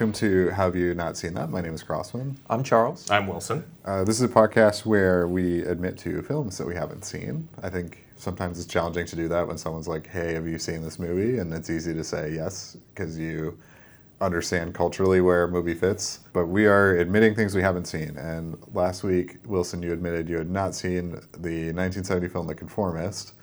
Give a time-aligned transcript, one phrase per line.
[0.00, 1.50] welcome to Have You Not Seen That?
[1.50, 2.38] My name is Crossman.
[2.48, 3.10] I'm Charles.
[3.10, 3.62] I'm Wilson.
[3.84, 7.46] Uh, this is a podcast where we admit to films that we haven't seen.
[7.62, 10.82] I think sometimes it's challenging to do that when someone's like, hey, have you seen
[10.82, 11.38] this movie?
[11.38, 13.58] And it's easy to say yes because you
[14.22, 16.20] understand culturally where a movie fits.
[16.32, 18.16] But we are admitting things we haven't seen.
[18.16, 23.34] And last week, Wilson, you admitted you had not seen the 1970 film The Conformist.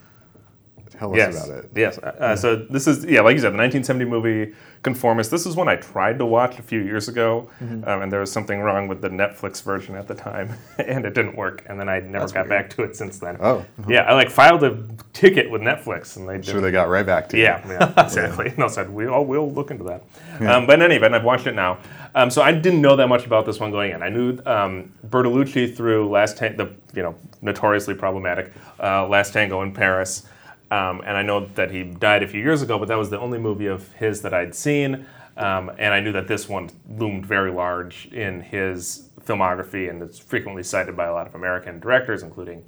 [0.97, 1.45] Tell us yes.
[1.45, 1.69] about it.
[1.75, 1.97] Yes.
[1.99, 5.31] Uh, So this is yeah, like you said, the 1970 movie Conformist.
[5.31, 8.31] This is one I tried to watch a few years ago, um, and there was
[8.31, 11.63] something wrong with the Netflix version at the time, and it didn't work.
[11.67, 12.69] And then I never That's got weird.
[12.69, 13.37] back to it since then.
[13.39, 13.65] Oh.
[13.87, 14.83] Yeah, I like filed a
[15.13, 17.43] ticket with Netflix, and they Sure, they got right back to you.
[17.43, 18.49] Yeah, yeah, exactly.
[18.49, 20.03] And I said, we, oh, we'll look into that.
[20.41, 21.79] Um, but in any event, I've watched it now.
[22.15, 24.01] Um, so I didn't know that much about this one going in.
[24.03, 29.61] I knew um, Bertolucci through Last Tango, the you know notoriously problematic uh, Last Tango
[29.61, 30.25] in Paris,
[30.71, 32.77] um, and I know that he died a few years ago.
[32.77, 36.11] But that was the only movie of his that I'd seen, um, and I knew
[36.13, 41.13] that this one loomed very large in his filmography, and it's frequently cited by a
[41.13, 42.63] lot of American directors, including.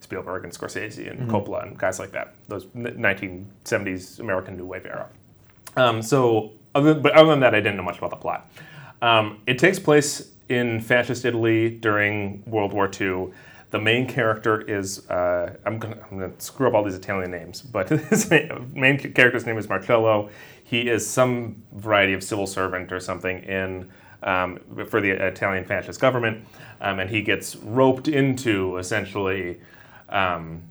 [0.00, 2.34] Spielberg and Scorsese and Coppola and guys like that.
[2.46, 5.08] Those n- 1970s American New Wave era.
[5.76, 8.50] Um, so, other, but other than that, I didn't know much about the plot.
[9.02, 13.28] Um, it takes place in fascist Italy during World War II.
[13.70, 17.60] The main character is uh, I'm gonna, I'm gonna screw up all these Italian names,
[17.60, 20.30] but his main character's name is Marcello.
[20.64, 23.90] He is some variety of civil servant or something in
[24.22, 24.58] um,
[24.88, 26.44] for the Italian fascist government,
[26.80, 29.60] um, and he gets roped into essentially
[30.08, 30.62] um,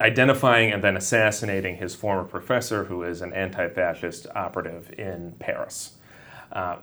[0.00, 5.96] identifying and then assassinating his former professor, who is an anti fascist operative in Paris.
[6.52, 6.76] Uh,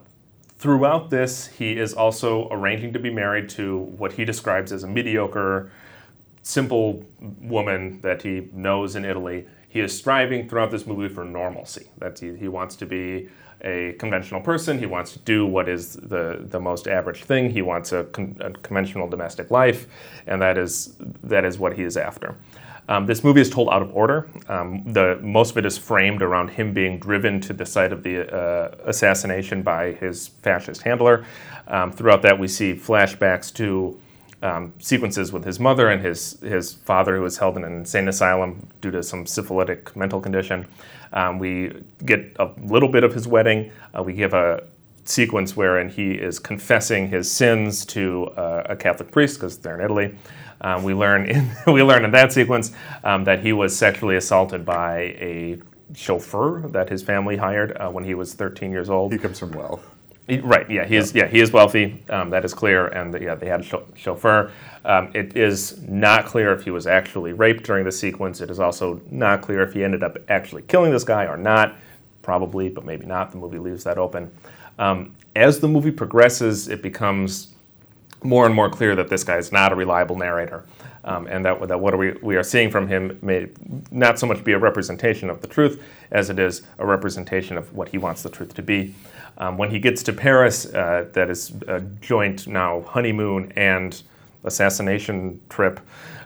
[0.62, 4.88] throughout this, he is also arranging to be married to what he describes as a
[4.88, 5.72] mediocre,
[6.44, 9.48] simple woman that he knows in Italy.
[9.68, 11.90] He is striving throughout this movie for normalcy.
[11.98, 13.28] That he, he wants to be
[13.62, 14.78] a conventional person.
[14.78, 17.50] He wants to do what is the, the most average thing.
[17.50, 19.88] He wants a, con- a conventional domestic life,
[20.28, 22.36] and that is that is what he is after.
[22.90, 24.30] Um, this movie is told out of order.
[24.50, 28.04] Um, the most of it is framed around him being driven to the site of
[28.04, 31.26] the uh, assassination by his fascist handler.
[31.68, 34.00] Um, throughout that, we see flashbacks to
[34.42, 38.08] um, sequences with his mother and his his father, who was held in an insane
[38.08, 40.66] asylum due to some syphilitic mental condition.
[41.14, 43.72] Um, we get a little bit of his wedding.
[43.98, 44.64] Uh, we give a
[45.06, 49.86] sequence wherein he is confessing his sins to uh, a Catholic priest because they're in
[49.86, 50.16] Italy.
[50.62, 52.72] Um, we learn in we learn in that sequence
[53.04, 55.58] um, that he was sexually assaulted by a
[55.96, 59.12] chauffeur that his family hired uh, when he was 13 years old.
[59.12, 59.84] He comes from wealth.
[60.28, 60.70] He- Right.
[60.70, 60.86] Yeah.
[60.86, 61.14] He is.
[61.14, 61.28] Yeah.
[61.28, 62.04] He is wealthy.
[62.10, 62.88] Um, that is clear.
[62.88, 64.52] And yeah, they had a chau- chauffeur.
[64.86, 68.40] Um, it is not clear if he was actually raped during the sequence.
[68.40, 71.76] It is also not clear if he ended up actually killing this guy or not.
[72.22, 73.32] Probably, but maybe not.
[73.32, 74.32] The movie leaves that open.
[74.80, 77.56] Um, as the movie progresses, it becomes
[78.24, 80.66] more and more clear that this guy is not a reliable narrator,
[81.04, 83.48] um, and that, that what we, we are seeing from him may
[83.90, 87.74] not so much be a representation of the truth as it is a representation of
[87.74, 88.94] what he wants the truth to be.
[89.38, 94.02] Um, when he gets to Paris, uh, that is a joint now honeymoon and
[94.44, 95.80] assassination trip,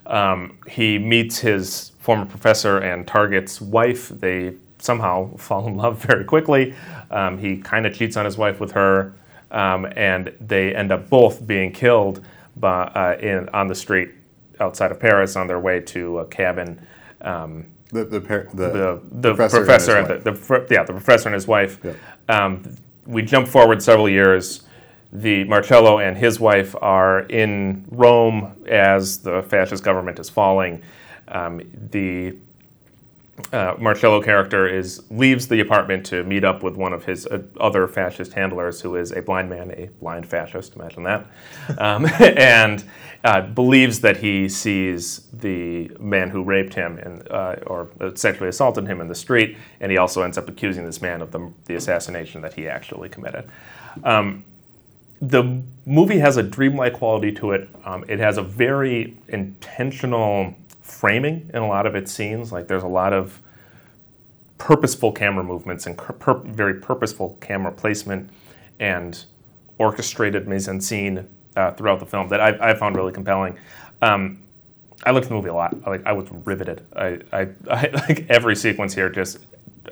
[0.08, 4.10] um, he meets his former professor and Target's wife.
[4.10, 6.76] They somehow fall in love very quickly.
[7.12, 9.14] Um, he kind of cheats on his wife with her
[9.56, 12.24] um, and they end up both being killed
[12.58, 14.10] by, uh, in, on the street
[14.60, 16.80] outside of Paris on their way to a cabin.
[17.22, 20.84] Um, The, the, par- the, the the professor professor, and and, his the, the yeah
[20.84, 21.80] the professor and his wife.
[21.84, 21.94] Yeah.
[22.28, 22.64] Um,
[23.06, 24.68] we jump forward several years.
[25.14, 30.82] The Marcello and his wife are in Rome as the fascist government is falling.
[31.28, 31.62] Um,
[31.92, 32.36] the
[33.52, 37.42] uh, Marcello character is leaves the apartment to meet up with one of his uh,
[37.60, 40.76] other fascist handlers, who is a blind man, a blind fascist.
[40.76, 41.28] Imagine that,
[41.78, 42.86] um, and
[43.26, 48.88] uh, believes that he sees the man who raped him and uh, or sexually assaulted
[48.88, 51.76] him in the street, and he also ends up accusing this man of the, the
[51.76, 53.50] assassination that he actually committed.
[54.04, 54.46] Um,
[55.22, 57.70] the movie has a dreamlike quality to it.
[57.84, 60.54] Um, it has a very intentional
[60.96, 62.52] framing in a lot of its scenes.
[62.52, 63.42] Like there's a lot of
[64.58, 68.30] purposeful camera movements and pur- very purposeful camera placement
[68.80, 69.26] and
[69.78, 71.28] orchestrated mise en scene
[71.58, 73.58] uh, throughout the film that I, I found really compelling.
[74.02, 74.42] Um,
[75.06, 75.76] I looked at the movie a lot.
[75.86, 76.86] I, like I was riveted.
[76.96, 79.10] I, I, I like every sequence here.
[79.10, 79.40] Just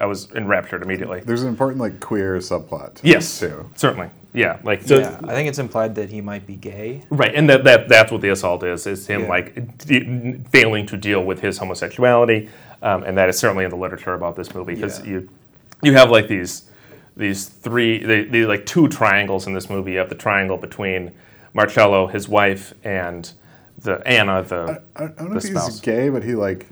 [0.01, 1.21] I was enraptured immediately.
[1.21, 2.95] There's an important like queer subplot.
[2.95, 3.69] to Yes, this, too.
[3.75, 4.09] certainly.
[4.35, 4.97] Yeah, like so.
[4.99, 7.03] yeah, I think it's implied that he might be gay.
[7.11, 9.27] Right, and that, that that's what the assault is, is him Yeah.
[9.27, 12.49] like de- failing to deal with his homosexuality,
[12.81, 15.05] um, and that is certainly in the literature about this movie because Yeah.
[15.11, 15.29] you
[15.83, 16.63] you have like these
[17.15, 19.91] these three, the, the like two triangles in this movie.
[19.91, 21.11] You have the triangle between
[21.53, 23.31] Marcello, his wife, and
[23.77, 25.79] the Anna, the I, I don't know the if he's spouse.
[25.79, 26.65] gay, but he like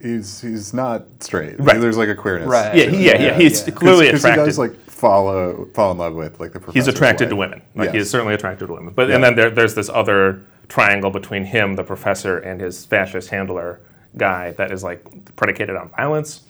[0.00, 1.58] he's he's not straight.
[1.60, 1.80] Right.
[1.80, 2.48] There's like a queerness.
[2.48, 2.74] Right.
[2.74, 3.22] Yeah, yeah, yeah.
[3.22, 3.74] Yeah, He's yeah.
[3.74, 6.78] clearly Because he does like follow fall in love with like the professor.
[6.78, 7.62] he's attracted to women.
[7.74, 8.06] Like he Yes.
[8.06, 8.92] is certainly attracted to women.
[8.94, 13.30] But and then there, there's this other triangle between him, the professor, and his fascist
[13.30, 13.80] handler
[14.16, 16.42] guy that is like predicated on violence.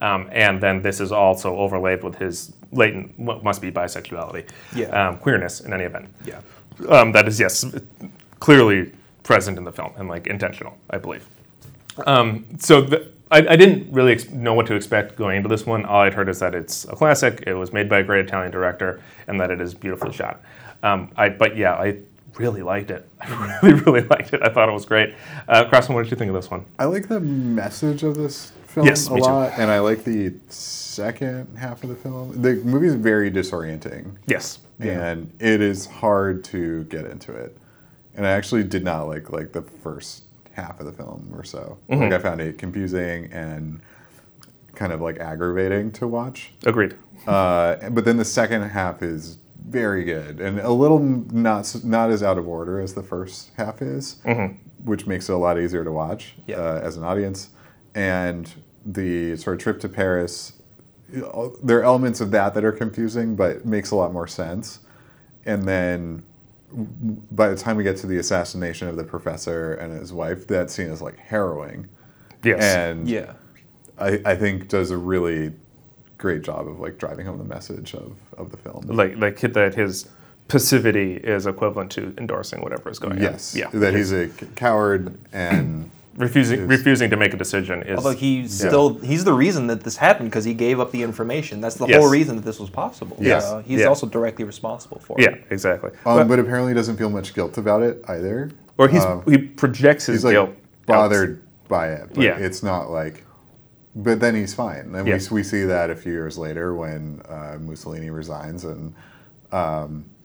[0.00, 4.86] Um, and then this is also overlaid with his latent, what must be bisexuality, Yeah.
[4.88, 6.08] um, queerness in any event.
[6.24, 6.40] Yeah.
[6.88, 7.64] Um, that is yes,
[8.40, 8.90] clearly
[9.22, 11.24] present in the film and like intentional, I believe.
[12.06, 15.66] Um, so the, I, I didn't really ex- know what to expect going into this
[15.66, 15.84] one.
[15.84, 17.44] All I'd heard is that it's a classic.
[17.46, 20.40] It was made by a great Italian director, and that it is beautifully shot.
[20.82, 21.98] Um, I, but yeah, I
[22.36, 23.08] really liked it.
[23.20, 24.42] I really, really liked it.
[24.42, 25.14] I thought it was great.
[25.48, 26.64] Uh, Crossman, what did you think of this one?
[26.78, 29.26] I like the message of this film Yes, a me too.
[29.26, 32.40] lot, and I like the second half of the film.
[32.40, 34.58] The movie is very disorienting, Yes.
[34.80, 37.56] and it is hard to get into it.
[38.14, 40.24] And I actually did not like like the first
[40.54, 41.78] half of the film or so.
[41.90, 42.02] Mm-hmm.
[42.02, 43.80] Like I found it confusing and
[44.74, 46.52] kind of like aggravating to watch.
[46.64, 46.96] Agreed.
[47.26, 49.38] Uh, but then the second half is
[49.68, 53.80] very good and a little not not as out of order as the first half
[53.80, 54.16] is,
[54.84, 56.56] which makes it a lot easier to watch Yeah.
[56.56, 57.50] uh, as an audience.
[57.94, 58.50] And
[58.84, 60.54] the sort of trip to Paris,
[61.08, 64.80] there are elements of that that are confusing, but makes a lot more sense.
[65.46, 66.24] And then
[67.30, 70.70] by the time we get to the assassination of the professor and his wife, that
[70.70, 71.88] scene is like harrowing.
[72.42, 72.62] Yes.
[72.62, 73.34] And Yeah.
[73.98, 75.52] I, I think does a really
[76.18, 78.86] great job of like driving home the message of, of the film.
[78.86, 80.08] like like that his
[80.48, 83.58] passivity is equivalent to endorsing whatever is going yes, on.
[83.60, 83.72] Yes.
[83.74, 83.80] Yeah.
[83.80, 88.52] that he's a coward and refusing is- refusing to make a decision is Although he's
[88.58, 91.60] still he's the reason that this happened because he gave up the information.
[91.60, 92.00] That's the Yes.
[92.00, 93.16] whole reason that this was possible.
[93.20, 93.44] Yes.
[93.44, 93.86] Uh, he's Yeah.
[93.86, 95.24] also directly responsible for it.
[95.24, 95.90] yeah exactly.
[96.04, 98.50] um, But- but apparently doesn't feel much guilt about it either.
[98.78, 100.50] or he's um, he projects his He's like guilt
[100.86, 102.36] bothered by it, but Yeah.
[102.38, 103.24] it's not like.
[103.94, 105.18] But then he's fine, and Yeah.
[105.30, 108.94] we, we see that a few years later when uh, Mussolini resigns, and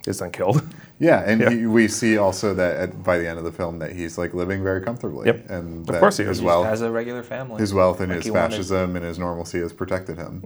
[0.05, 0.61] is then killed.
[0.99, 1.49] Yeah, and Yeah.
[1.51, 4.33] He, we see also that at, by the end of the film that he's like
[4.33, 5.49] living very comfortably, Yep.
[5.49, 6.39] and Of that course he his is.
[6.41, 7.59] He wealth, just has a regular family.
[7.59, 8.49] his wealth and like his he wanted.
[8.51, 10.41] fascism and his normalcy has protected him.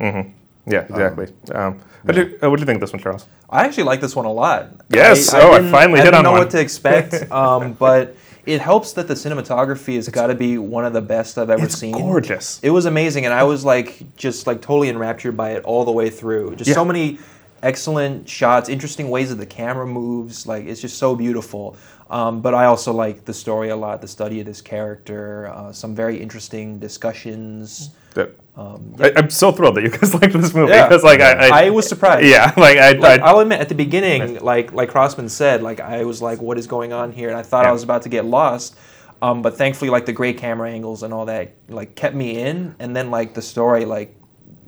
[0.67, 1.27] yeah, exactly.
[1.53, 3.27] Um, what do you, uh, what do you think of this one, Charles?
[3.49, 4.69] I actually like this one a lot.
[4.89, 5.33] Yes.
[5.33, 8.15] Oh, I didn't- finally I hit didn't on know what to expect, um, but
[8.45, 11.65] it helps that the cinematography has got to be one of the best I've ever
[11.65, 11.91] It's seen.
[11.93, 12.59] gorgeous.
[12.63, 15.91] It was amazing, and I was like just like totally enraptured by it all the
[15.91, 16.55] way through.
[16.55, 16.73] Just Yeah.
[16.75, 17.19] so many
[17.63, 20.45] excellent shots, interesting ways that the camera moves.
[20.47, 21.75] Like it's just so beautiful.
[22.09, 25.71] Um, but I also like the story a lot, the study of this character, uh,
[25.71, 27.91] some very interesting discussions.
[28.15, 30.85] That- Um, I, I'm so thrilled that you guys liked this movie Yeah.
[30.85, 32.27] because, like, I, I, I was surprised.
[32.27, 35.79] yeah, like I, Like, I I'll admit, at the beginning, like like Crossman said, like
[35.79, 38.09] I was like, "What is going on here?" And I thought I was about to
[38.09, 38.75] get lost.
[39.21, 42.75] Um, but thankfully, like the great camera angles and all that, like kept me in.
[42.79, 44.13] And then like the story, like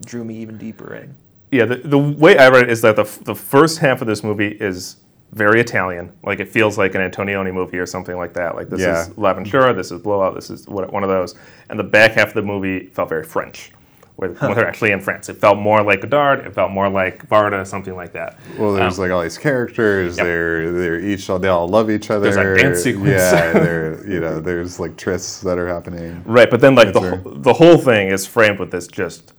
[0.06, 1.16] drew me even deeper in.
[1.54, 4.24] Yeah, the, the way I read it is that the, the first half of this
[4.24, 4.98] movie is
[5.32, 6.12] very Italian.
[6.24, 8.56] Like it feels like an Antonioni movie or something like that.
[8.56, 9.02] Like this Yeah.
[9.02, 11.36] is L'Avventura, this is Blowout, this is what- one of those.
[11.70, 13.72] And the back half of the movie felt very French,
[14.16, 15.30] where, when they're actually in France.
[15.30, 18.38] It felt more like Godard, it felt more like Varda, something like that.
[18.60, 20.18] Well, there's Um, like all these characters.
[20.18, 20.26] Yep.
[20.26, 22.32] They're they're each they all love each other.
[22.32, 23.10] There's dance sequence.
[23.10, 26.22] Yeah, they're you know there's like trysts that are happening.
[26.26, 29.34] Right, but then like the, whole- the whole thing is framed with this just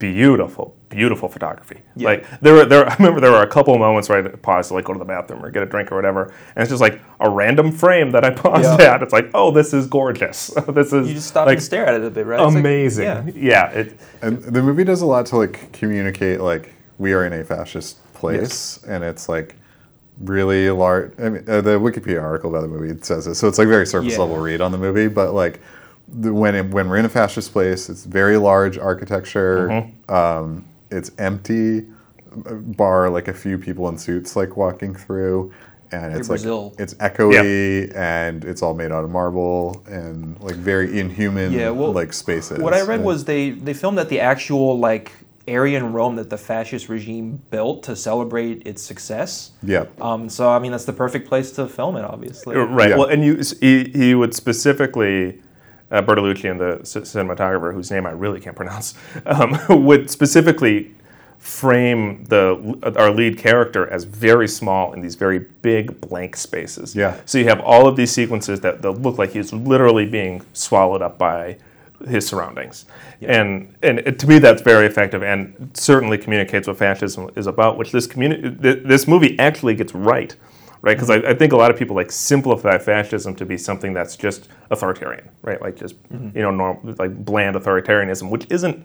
[0.00, 1.80] beautiful, beautiful photography.
[1.94, 2.08] Yeah.
[2.08, 4.74] Like there were there I remember there were a couple moments where I paused to
[4.74, 6.24] like go to the bathroom or get a drink or whatever,
[6.56, 8.94] and it's just like a random frame that I paused Yeah.
[8.94, 9.02] at.
[9.04, 10.48] It's like, oh, this is gorgeous.
[10.74, 12.40] this is You just stop like and stare at it a bit, right?
[12.40, 13.04] It's like- amazing.
[13.04, 13.24] yeah.
[13.34, 13.70] yeah.
[13.70, 17.44] it, And the movie does a lot to like communicate like we are in a
[17.44, 19.54] fascist place, and it's like
[20.18, 21.12] really large.
[21.20, 23.86] I mean, uh, the Wikipedia article about the movie says it, so it's like very
[23.86, 24.18] surface Yeah.
[24.20, 25.08] level read on the movie.
[25.08, 25.60] But like
[26.12, 29.68] the, when it, when we're in a fascist place, it's very large architecture.
[29.68, 30.12] Mm-hmm.
[30.14, 31.86] Um, it's empty,
[32.46, 35.52] uh, bar like a few people in suits like walking through.
[35.92, 36.68] And it's Brazil.
[36.70, 41.70] like it's echoey and it's all made out of marble and like very inhuman Yeah,
[41.70, 42.60] well, like spaces.
[42.60, 45.10] What I read And- was they they filmed at the actual like
[45.48, 49.50] area in Rome that the fascist regime built to celebrate its success.
[49.64, 49.86] yeah.
[50.00, 52.54] Um, so I mean, that's the perfect place to film it, obviously.
[52.56, 52.90] right.
[52.90, 52.96] Yeah.
[52.96, 55.40] Well, and you he, he would specifically.
[55.90, 58.94] Uh, Bertolucci and the c- cinematographer, whose name I really can't pronounce,
[59.26, 60.94] um, would specifically
[61.40, 66.94] frame the our lead character as very small in these very big blank spaces.
[66.94, 67.18] Yeah.
[67.24, 71.00] So you have all of these sequences that, that look like he's literally being swallowed
[71.00, 71.56] up by
[72.06, 72.84] his surroundings.
[73.22, 77.78] And and it, to me that's very effective and certainly communicates what fascism is about,
[77.78, 80.36] which this communi- th- this movie actually gets right.
[80.82, 81.28] Right, because I, mm-hmm.
[81.28, 85.28] I think a lot of people like simplify fascism to be something that's just authoritarian,
[85.42, 85.60] right?
[85.60, 86.34] Like just mm-hmm.
[86.34, 88.82] you know, norm, like bland authoritarianism, which isn't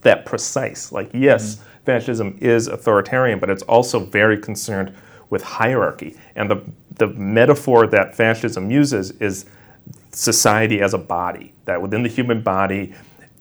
[0.00, 0.90] that precise.
[0.90, 1.84] Like, yes, mm-hmm.
[1.84, 4.94] fascism is authoritarian, but it's also very concerned
[5.28, 6.16] with hierarchy.
[6.34, 9.44] And the, the metaphor that fascism uses is
[10.12, 12.94] society as a body, that within the human body,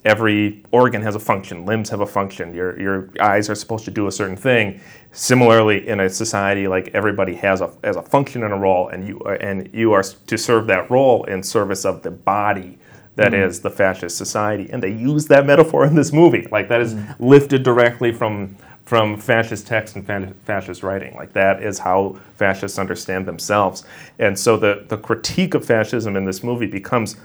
[0.05, 3.91] every organ has a function, limbs have a function, your, your eyes are supposed to
[3.91, 4.81] do a certain thing.
[5.11, 9.07] Similarly, in a society, like everybody has a, has a function and a role, and
[9.07, 12.77] you, are, and you are to serve that role in service of the body
[13.15, 13.47] that mm.
[13.47, 14.69] is the fascist society.
[14.71, 16.47] And they use that metaphor in this movie.
[16.51, 17.15] Like, that is mm.
[17.19, 21.15] lifted directly from from fascist text and fa- fascist writing.
[21.15, 23.85] Like that is how fascists understand themselves.
[24.19, 27.15] And so the, the critique of fascism in this movie becomes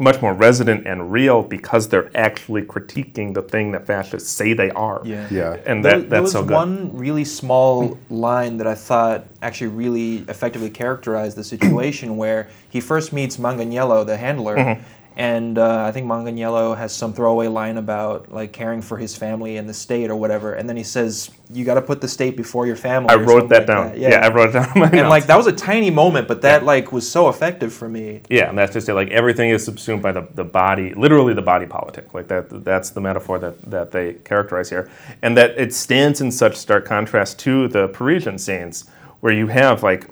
[0.00, 4.70] much more resident and real because they're actually critiquing the thing that fascists say they
[4.70, 5.02] are.
[5.04, 5.26] Yeah.
[5.30, 5.56] Yeah.
[5.66, 6.54] And There- that, there that's was so good.
[6.54, 12.80] one really small line that I thought actually really effectively characterized the situation where he
[12.80, 14.82] first meets Manganiello, the handler, Mm-hmm.
[15.18, 19.56] And uh, I think Manganiello has some throwaway line about like caring for his family
[19.56, 22.36] and the state or whatever, and then he says, "You got to put the state
[22.36, 24.00] before your family." I wrote that like down.
[24.00, 24.24] Yeah.
[24.24, 25.10] I wrote it down and notes.
[25.10, 28.22] like that was a tiny moment, but that like was so effective for me.
[28.30, 28.94] Yeah, and that's just it.
[28.94, 32.14] Like everything is subsumed by the, the body, literally the body politic.
[32.14, 32.64] Like that.
[32.64, 34.88] That's the metaphor that, that they characterize here,
[35.20, 39.82] and that it stands in such stark contrast to the Parisian scenes, where you have
[39.82, 40.08] like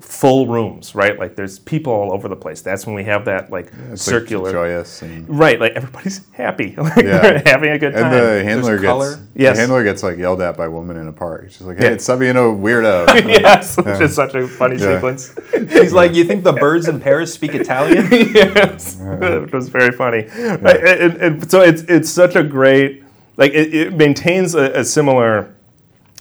[0.00, 1.18] full rooms, right?
[1.18, 2.60] Like there's people all over the place.
[2.60, 4.52] That's when we have that like It's like, circular.
[4.52, 7.18] joyous and Right, like everybody's happy, like Yeah.
[7.20, 8.04] they're having a good time.
[8.04, 8.24] and time.
[8.24, 9.10] the handler color.
[9.16, 9.56] gets Yes.
[9.56, 11.46] the handler gets like yelled at by a woman in a park.
[11.50, 11.90] She's like, "Hey, Yeah.
[11.92, 14.96] it's stop being a weirdo." yes, which is such a funny Yeah.
[14.96, 15.34] sequence.
[15.70, 20.26] He's like, "You think the birds in Paris speak Italian?" yes, which was very funny.
[20.60, 23.02] Right, and, and so it's it's such a great
[23.38, 25.54] like it, it maintains a, a similar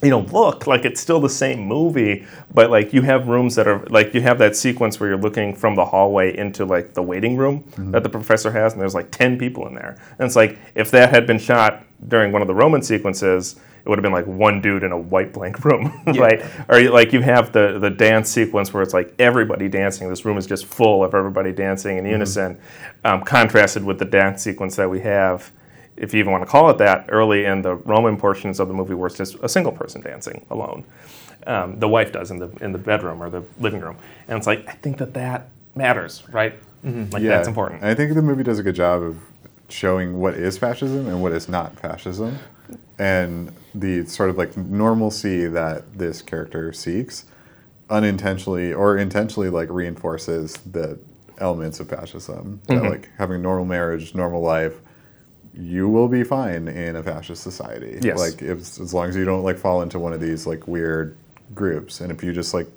[0.04, 3.68] you know look like it's still the same movie but like you have rooms that
[3.68, 7.02] are like you have that sequence where you're looking from the hallway into like the
[7.02, 9.96] waiting room that the professor has and there's like 10 people in there.
[10.20, 13.90] And it's like if that had been shot during one of the roman sequences it
[13.90, 16.44] would have been like one dude in a white blank room right?
[16.68, 20.10] Or like you have the the dance sequence where it's like everybody dancing.
[20.10, 22.60] This room is just full of everybody dancing in unison
[23.06, 25.52] um, contrasted with the dance sequence that we have
[25.98, 28.74] if you even want to call it that, early in the Roman portions of the
[28.74, 30.84] movie where it's just a single person dancing alone.
[31.48, 33.98] Um, the wife does in the in the bedroom or the living room,
[34.28, 36.56] and it's like I think that that matters, right?
[36.84, 37.84] Like that's important.
[37.84, 39.18] I think the movie does a good job of
[39.70, 42.38] showing what is fascism and what is not fascism,
[43.00, 47.26] and the sort of like normalcy that this character seeks,
[47.90, 51.00] unintentionally or intentionally like reinforces the
[51.38, 52.62] elements of fascism.
[52.68, 52.88] Mm-hmm.
[52.88, 54.80] like having normal marriage, normal life,
[55.58, 57.98] you will be fine in a fascist society.
[58.02, 58.20] Yes.
[58.20, 61.16] Like if, as long as you don't like fall into one of these like weird
[61.54, 62.68] groups, and if you just like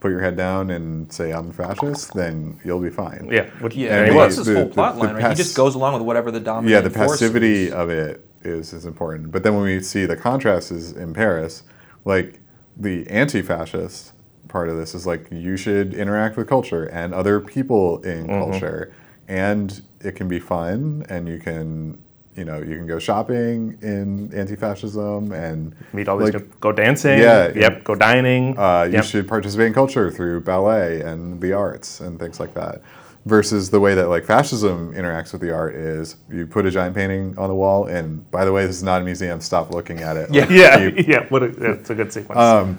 [0.00, 3.28] put your head down and say I'm a fascist, then you'll be fine.
[3.30, 5.28] yeah, which Yeah, and he well, the- that's his whole the- plot the line, right?
[5.30, 8.84] He just goes along with whatever the dominant Yeah, the passivity of it is is
[8.84, 9.32] important.
[9.32, 11.62] But then when we see the contrast is in Paris,
[12.04, 12.40] like
[12.76, 14.12] the anti-fascist
[14.48, 18.50] part of this is like you should interact with culture and other people in Mm-hmm.
[18.50, 18.92] culture,
[19.26, 21.98] and it can be fun, and you can
[22.38, 27.18] you know you can go shopping in anti-fascism and Meet all these, like, go dancing.
[27.18, 27.84] Yeah, Yep.
[27.84, 28.56] Go dining.
[28.58, 29.04] uh, you yep.
[29.04, 32.80] should participate in culture through ballet and the arts and things like that.
[33.26, 36.94] Versus the way that like fascism interacts with the art is you put a giant
[36.94, 39.40] painting on the wall, and by the way, this is not a museum.
[39.40, 40.30] Stop looking at it.
[40.32, 40.42] Yeah.
[40.42, 41.26] Like, Yeah, you- yeah.
[41.28, 42.38] What a, that's a good sequence.
[42.38, 42.78] Um,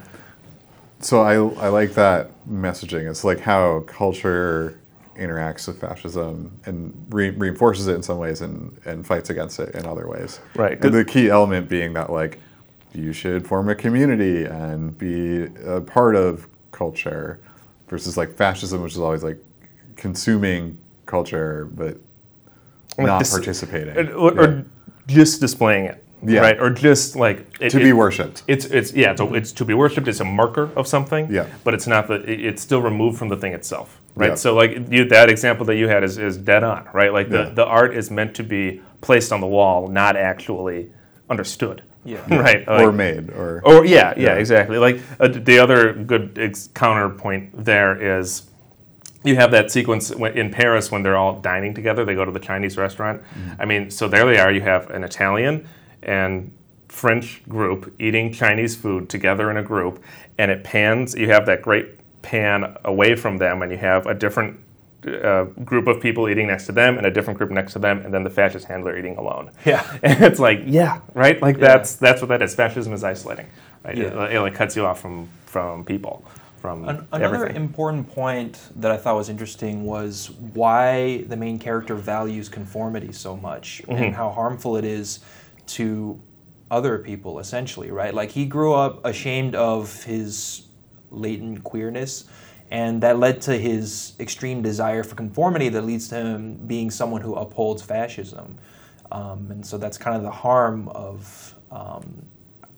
[1.02, 1.34] so I
[1.66, 3.08] I like that messaging.
[3.10, 4.79] It's like how culture
[5.20, 9.76] interacts with fascism and re- reinforces it in some ways and, and fights against it
[9.76, 10.40] in other ways.
[10.56, 10.84] Right.
[10.84, 12.40] And the key element being that like
[12.94, 17.40] you should form a community and be a part of culture
[17.88, 19.38] versus like fascism, which is always like
[19.96, 21.98] consuming culture but
[22.98, 24.10] Like not this- participating.
[24.14, 24.62] or, or Yeah.
[25.08, 26.04] just displaying it.
[26.22, 26.42] Yeah.
[26.42, 26.60] Right.
[26.60, 28.44] Or just like it, to it- be worshipped.
[28.48, 29.12] It's it's yeah.
[29.12, 30.06] It's, a, it's to be worshipped.
[30.10, 31.32] It's a marker of something.
[31.32, 31.48] Yeah.
[31.64, 32.16] But it's not the.
[32.30, 33.99] it- It's still removed from the thing itself.
[34.20, 34.30] Right.
[34.32, 34.36] Yeah.
[34.36, 36.88] So like you, that example that you had is, is dead on.
[36.94, 37.14] Right.
[37.14, 37.50] Like the Yeah.
[37.50, 40.92] the art is meant to be placed on the wall, not actually
[41.30, 41.84] understood.
[42.04, 42.20] Yeah.
[42.36, 42.68] right.
[42.68, 44.34] or made or or yeah, yeah, Yeah.
[44.36, 44.78] exactly.
[44.78, 48.44] Like uh, the other good ex- counterpoint there is
[49.24, 52.06] you have that sequence in Paris when they're all dining together.
[52.06, 53.22] They go to the Chinese restaurant.
[53.60, 54.50] I mean, so there they are.
[54.52, 55.68] You have an Italian
[56.04, 56.54] and
[56.88, 60.02] French group eating Chinese food together in a group,
[60.38, 61.16] and it pans.
[61.16, 64.60] You have that great pan away from them, and you have a different
[65.08, 68.00] uh, group of people eating next to them and a different group next to them,
[68.04, 69.50] and then the fascist handler eating alone.
[69.66, 69.98] Yeah.
[70.04, 71.42] and it's like, yeah, right.
[71.42, 71.68] Like Yeah.
[71.68, 72.54] that's that's what that is.
[72.56, 73.48] Fascism is isolating,
[73.86, 73.98] right?
[73.98, 74.26] It, Yeah.
[74.26, 76.26] it, like cuts you off from from people,
[76.62, 77.56] from An- another everything.
[77.56, 83.38] important point that I thought was interesting was why the main character values conformity so
[83.38, 84.04] much Mm-hmm.
[84.04, 85.20] and how harmful it is
[85.78, 86.20] to
[86.70, 88.14] other people, essentially, right?
[88.14, 90.66] Like he grew up ashamed of his
[91.12, 92.26] latent queerness,
[92.72, 97.22] and that led to his extreme desire for conformity that leads to him being someone
[97.22, 98.58] who upholds fascism.
[99.12, 102.26] Um, and so that's kind of the harm of, um,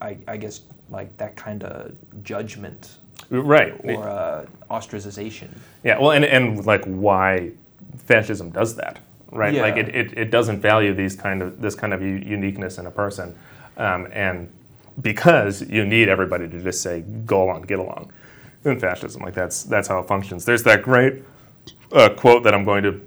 [0.01, 2.97] I, I guess, like that kind of judgment
[3.29, 3.73] right.
[3.83, 5.50] or uh, ostracization.
[5.83, 7.51] Yeah, well, and, and like why
[8.05, 9.00] fascism does that,
[9.31, 9.53] right?
[9.53, 12.85] Like it, it, it doesn't value these kind of this kind of u- uniqueness in
[12.88, 13.35] a person,
[13.77, 14.50] um, and
[15.01, 18.11] because you need everybody to just say go along, get along.
[18.63, 20.46] In fascism, like that's that's how it functions.
[20.46, 21.24] There's that great
[21.91, 23.01] uh, quote that I'm going to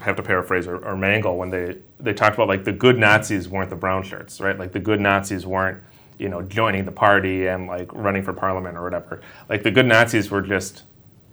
[0.00, 3.48] have to paraphrase or, or mangle when they they talked about like the good Nazis
[3.48, 4.58] weren't the brown shirts, right?
[4.58, 5.80] Like the good Nazis weren't
[6.18, 9.20] you know joining the party and like running for parliament or whatever.
[9.48, 10.82] Like the good Nazis were just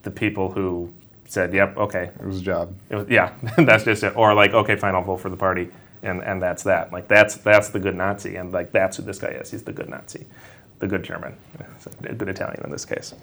[0.03, 0.93] the people who
[1.25, 2.75] said, "Yep, okay, It was a job.
[2.89, 5.69] it was, yeah, that's just it," or like, "Okay, fine, I'll vote for the party,"
[6.03, 6.93] and and that's that.
[6.93, 9.51] Like that's that's the good Nazi, and like that's who this guy is.
[9.51, 10.25] He's the good Nazi,
[10.79, 11.35] the good German,
[12.17, 13.13] good Italian in this case.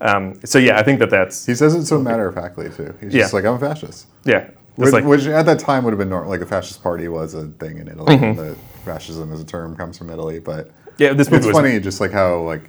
[0.00, 2.94] Um, so yeah, I think that that's He says it so matter of factly too.
[3.00, 3.36] He's just Yeah.
[3.36, 4.06] like, I'm a fascist.
[4.24, 4.50] yeah.
[4.76, 6.28] Which, like, which at that time would have been normal.
[6.28, 8.14] Like a fascist party was a thing in Italy.
[8.16, 8.38] Mm-hmm.
[8.38, 11.80] The fascism as a term comes from Italy, but yeah, this movie it's was funny
[11.80, 12.68] just like how like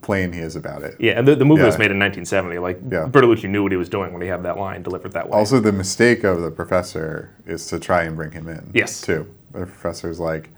[0.00, 0.94] plain he is about it.
[1.00, 2.58] Yeah, and the, the movie was made in 1970.
[2.60, 3.06] Like Yeah.
[3.10, 5.36] Bertolucci knew what he was doing when he had that line delivered that way.
[5.36, 8.70] Also, the mistake of the professor is to try and bring him in.
[8.72, 9.00] Yes.
[9.00, 9.26] Too.
[9.50, 10.50] The professor's like,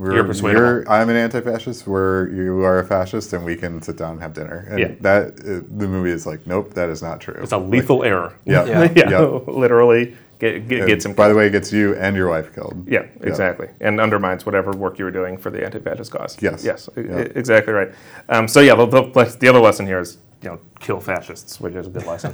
[0.00, 0.64] we're, You're persuadable.
[0.66, 1.86] you're- I'm an anti-fascist.
[1.86, 4.66] We're you are a fascist, and we can sit down and have dinner.
[4.70, 4.92] And Yeah.
[5.02, 7.36] that uh, the movie is like, nope, that is not true.
[7.42, 8.32] it's a lethal error.
[8.46, 8.64] Yeah.
[8.70, 8.88] Yeah.
[8.96, 9.20] yeah, Yeah.
[9.46, 11.12] literally get, get, gets him.
[11.12, 12.82] By the way, it gets you and your wife killed.
[12.88, 16.38] Yeah, exactly, and undermines whatever work you were doing for the anti-fascist cause.
[16.40, 16.64] Yes.
[16.64, 17.18] yes, Yeah.
[17.34, 17.90] exactly right.
[18.30, 21.74] Um, so yeah, the, the, the other lesson here is you know kill fascists, which
[21.74, 22.32] is a good lesson.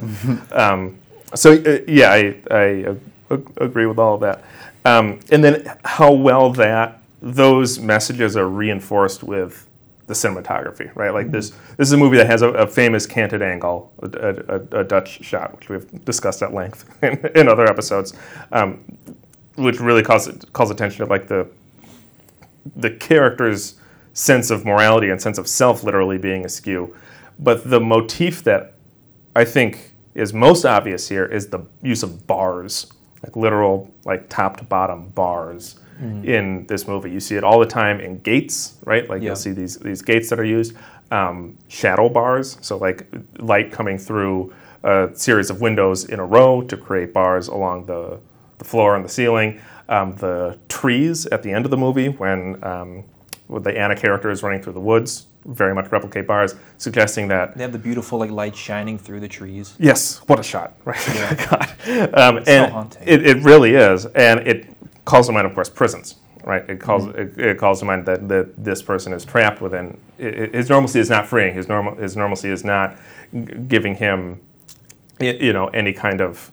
[0.52, 0.98] um,
[1.34, 2.84] so uh, yeah, I, I
[3.30, 4.44] uh, agree with all of that,
[4.84, 9.68] um, and then how well that those messages are reinforced with
[10.06, 11.12] the cinematography, right?
[11.12, 14.80] Like this, this is a movie that has a, a famous canted angle, a, a,
[14.80, 18.12] a Dutch shot, which we've discussed at length in, in other episodes,
[18.52, 18.84] um,
[19.56, 21.48] which really calls calls attention to like the
[22.76, 23.76] the character's
[24.12, 26.94] sense of morality and sense of self literally being askew.
[27.38, 28.74] But the motif that
[29.34, 32.86] I think is most obvious here is the use of bars,
[33.22, 37.10] like literal, like top to bottom bars in this movie.
[37.10, 39.08] You see it all the time in gates, right?
[39.08, 39.28] Like Yeah.
[39.28, 40.74] you'll see these these gates that are used,
[41.10, 43.06] um, shadow bars, so like
[43.38, 48.18] light coming through a series of windows in a row to create bars along the
[48.58, 49.60] the floor and the ceiling.
[49.88, 53.04] Um, the trees at the end of the movie when um,
[53.48, 57.62] the Anna character is running through the woods very much replicate bars, suggesting that They
[57.62, 59.74] have the beautiful like light shining through the trees.
[59.78, 60.98] Yes, what a shot, right?
[61.48, 62.14] God.
[62.14, 63.02] Um, so and haunting.
[63.06, 64.75] It, it really is, and it
[65.06, 66.68] calls to mind, of course, prisons, right?
[66.68, 67.40] It calls Mm-hmm.
[67.40, 71.08] it, it calls to mind that, that this person is trapped within his normalcy is
[71.10, 71.54] not freeing.
[71.54, 72.98] His normal his normalcy is not
[73.34, 74.40] g- giving him,
[75.20, 76.52] you know, any kind of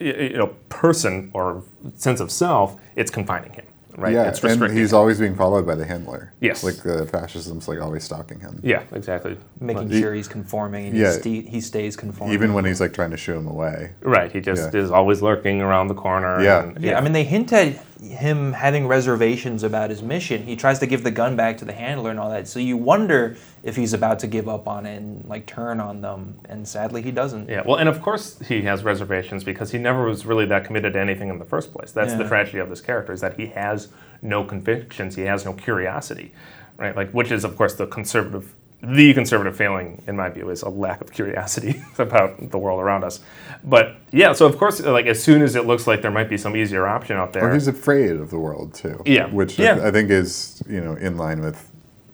[0.00, 1.62] you know person or
[1.96, 2.76] sense of self.
[2.96, 4.12] It's confining him, right?
[4.12, 6.32] Yeah, it's and he's always being followed by the handler.
[6.40, 6.62] Yes.
[6.64, 8.60] Like the fascism's like always stalking him.
[8.62, 9.36] yeah, exactly.
[9.60, 11.12] Making He- sure he's conforming and Yeah.
[11.12, 12.34] he, sta- he stays conforming.
[12.34, 13.92] Even when he's like trying to shoo him away.
[14.02, 14.30] Right.
[14.32, 14.80] He just Yeah.
[14.80, 16.42] is always lurking around the corner.
[16.42, 16.64] Yeah.
[16.64, 20.44] and- Yeah, I mean, they hint at him having reservations about his mission.
[20.44, 22.48] He tries to give the gun back to the handler and all that.
[22.48, 26.00] So you wonder if he's about to give up on it and like turn on
[26.00, 26.38] them.
[26.48, 27.48] And sadly, he doesn't.
[27.48, 30.94] Yeah, well, and of course he has reservations because he never was really that committed
[30.94, 31.92] to anything in the first place.
[31.92, 33.88] That's the tragedy of this character is that he has
[34.22, 36.32] no convictions, he has no curiosity,
[36.76, 36.96] right?
[36.96, 38.54] Like, which is of course the conservative,
[38.86, 43.04] the conservative failing in my view is a lack of curiosity about the world around
[43.04, 43.20] us.
[43.64, 46.36] But yeah, so of course, like as soon as it looks like there might be
[46.36, 49.02] some easier option out there, Or he's afraid of the world too.
[49.06, 49.26] Yeah.
[49.26, 49.80] Which Yeah.
[49.86, 51.70] I think is, you know, in line with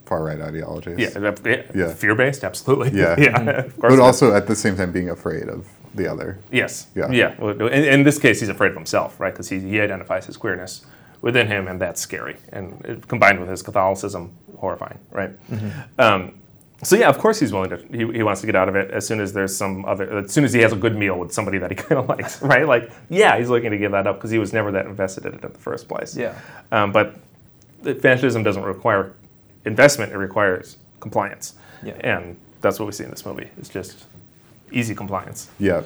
[0.06, 0.98] far right ideologies.
[0.98, 1.92] yeah, yeah, Yeah.
[1.94, 2.90] fear-based, absolutely.
[2.98, 3.14] Yeah.
[3.18, 3.92] yeah, of course.
[3.94, 6.38] But also at the same time being afraid of the other.
[6.52, 6.86] Yes.
[6.94, 7.10] Yeah.
[7.10, 7.34] Yeah.
[7.38, 9.32] Well, In, in this case, he's afraid of himself, right?
[9.32, 10.84] Because he, he identifies his queerness
[11.20, 12.36] within him, and that's scary.
[12.52, 15.30] And it, combined with his Catholicism, horrifying, right?
[15.98, 16.34] Um,
[16.82, 17.76] so yeah, of course he's willing to.
[17.90, 20.18] He, he wants to get out of it as soon as there's some other.
[20.18, 22.40] As soon as he has a good meal with somebody that he kind of likes,
[22.42, 22.66] right?
[22.66, 25.34] Like, yeah, he's looking to give that up because he was never that invested in
[25.34, 26.16] it in the first place.
[26.16, 26.38] Yeah.
[26.72, 27.16] Um, but
[27.82, 29.12] the- fascism doesn't require
[29.64, 31.54] investment; it requires compliance.
[31.82, 31.94] Yeah.
[32.00, 33.50] And that's what we see in this movie.
[33.58, 34.06] It's just
[34.72, 35.50] easy compliance.
[35.58, 35.82] Yeah.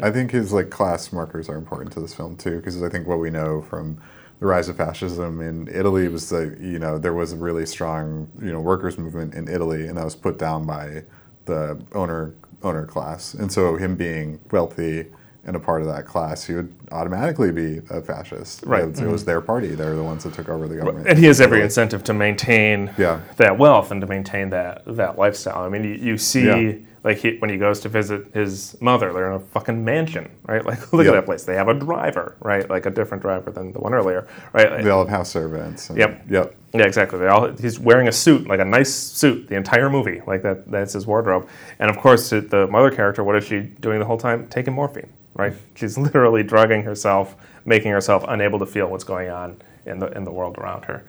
[0.00, 3.06] I think his like class markers are important to this film too, because I think
[3.06, 4.00] what we know from
[4.42, 8.28] the rise of fascism in Italy was that you know there was a really strong
[8.42, 11.04] you know workers movement in Italy, and that was put down by
[11.44, 15.06] the owner owner class, and so him being wealthy
[15.44, 18.64] and a part of that class, he would automatically be a fascist.
[18.64, 18.82] Right.
[18.82, 19.30] It, was- it was mm-hmm.
[19.30, 21.06] their party; they were the ones that took over the government.
[21.06, 23.20] And he has every incentive to maintain Yeah.
[23.36, 25.62] that wealth and to maintain that that lifestyle.
[25.62, 26.72] I mean, you, you see, Yeah.
[27.04, 30.64] Like he, when he goes to visit his mother, they're in a fucking mansion, right?
[30.72, 31.14] Like, look Yep.
[31.14, 31.44] at that place.
[31.44, 32.68] They have a driver, right?
[32.70, 34.82] Like a different driver than the one earlier, right?
[34.82, 35.88] They all have house servants.
[35.90, 36.24] and- Yep.
[36.30, 36.54] Yep.
[36.74, 37.18] Yeah, exactly.
[37.18, 40.22] They all, he's wearing a suit, like a nice suit, the entire movie.
[40.26, 40.70] Like that.
[40.70, 41.48] That's his wardrobe.
[41.80, 43.24] And of course, the- the mother character.
[43.24, 44.46] What is she doing the whole time?
[44.48, 45.54] Taking morphine, right?
[45.74, 47.34] She's literally drugging herself,
[47.64, 51.04] making herself unable to feel what's going on in the in the world around her.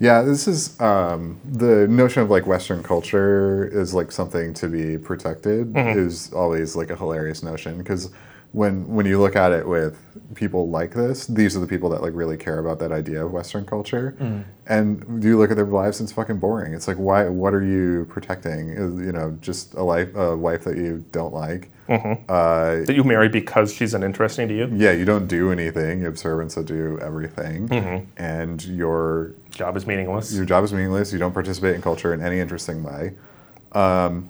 [0.00, 4.96] Yeah, this is um, the notion of like Western culture is like something to be
[4.96, 8.10] protected is always like a hilarious notion because
[8.52, 9.96] when when you look at it with
[10.34, 13.30] people like this, these are the people that like really care about that idea of
[13.32, 14.16] Western culture.
[14.66, 16.74] And do you look at their lives, and it's fucking boring.
[16.74, 17.28] It's like why?
[17.28, 18.68] What are you protecting?
[18.70, 21.70] You know, just a life a wife that you don't like.
[21.88, 24.68] Uh, That you marry because she's uninteresting to you.
[24.74, 26.00] yeah, you don't do anything.
[26.00, 30.32] You have servants that do everything, and your Job is meaningless.
[30.32, 31.12] your job is meaningless.
[31.12, 33.14] You don't participate in culture in any interesting way.
[33.72, 34.28] Um,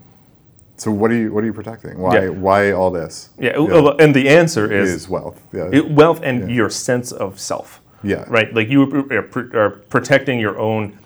[0.80, 1.98] so what are you what are you protecting?
[1.98, 2.28] Why Yeah.
[2.30, 3.28] why all this?
[3.38, 5.38] yeah, well, and the answer is, is wealth.
[5.52, 5.68] Yeah.
[5.70, 7.80] it- wealth and your sense of self.
[8.02, 8.24] Yeah.
[8.28, 8.52] Right.
[8.54, 10.98] Like you are, are protecting your own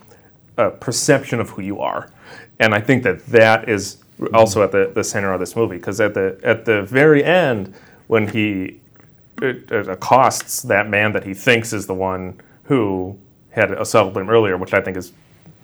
[0.56, 2.08] uh, perception of who you are,
[2.60, 3.96] and I think that that is
[4.32, 7.74] also at the, the center of this movie because at the at the very end
[8.06, 8.80] when he
[9.42, 13.18] it, it accosts that man that he thinks is the one who
[13.50, 15.12] had assaulted him earlier, which I think is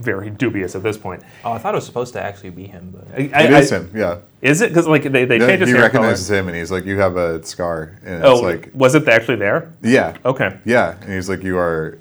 [0.00, 1.22] very dubious at this point.
[1.44, 3.70] Oh, I thought it was supposed to actually be him, but I, It I- is
[3.70, 3.90] him.
[3.94, 4.18] Yeah.
[4.42, 6.38] Is it because like they, they Yeah, changed his he hair recognizes color?
[6.40, 9.36] him and he's like, "You have a scar," and Oh, it's like, was it actually
[9.36, 9.70] there?
[9.82, 10.56] "Yeah, Okay.
[10.64, 11.98] yeah," and he's like, "You are,"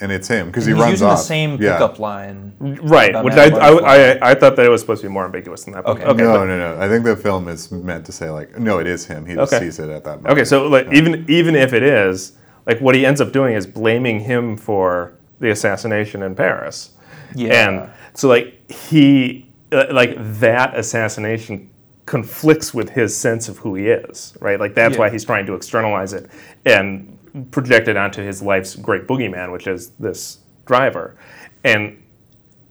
[0.00, 1.18] and it's him because he he's runs using off.
[1.18, 1.74] the same Yeah.
[1.74, 2.52] pickup line.
[2.82, 3.70] Right, which I, I,
[4.16, 5.84] I, I thought that it was supposed to be more ambiguous than that.
[5.84, 6.04] but- Okay.
[6.04, 6.80] okay no, but- no, no.
[6.80, 9.24] I think the film is meant to say like, no, it is him.
[9.24, 9.64] He just Okay.
[9.64, 10.32] sees it at that moment.
[10.32, 12.32] Okay, so like even even if it is,
[12.66, 16.92] like what he ends up doing is blaming him for the assassination in Paris.
[17.34, 17.68] Yeah.
[17.68, 21.70] And so like he uh, like that assassination
[22.06, 24.58] conflicts with his sense of who he is, right?
[24.58, 25.00] Like that's Yeah.
[25.00, 26.30] why he's trying to externalize it
[26.64, 27.16] and
[27.50, 31.16] project it onto his life's great boogeyman, which is this driver.
[31.64, 32.02] And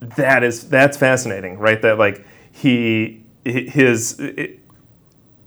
[0.02, 1.82] that is that's fascinating, right?
[1.82, 4.60] That like he his it,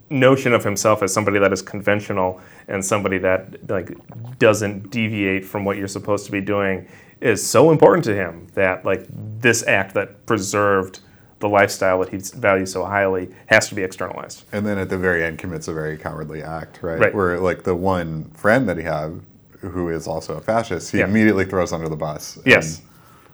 [0.09, 3.93] notion of himself as somebody that is conventional and somebody that like
[4.39, 6.89] doesn't deviate from what you're supposed to be doing
[7.21, 9.07] is so important to him that like
[9.41, 11.01] this act that preserved
[11.41, 14.45] the lifestyle that he values so highly has to be externalized.
[14.53, 16.99] And then at the very end commits a very cowardly act, right?
[16.99, 17.15] Right.
[17.15, 19.21] Where like the one friend that he had,
[19.61, 21.05] who is also a fascist, he Yeah.
[21.05, 22.39] immediately throws under the bus.
[22.45, 22.83] Yes.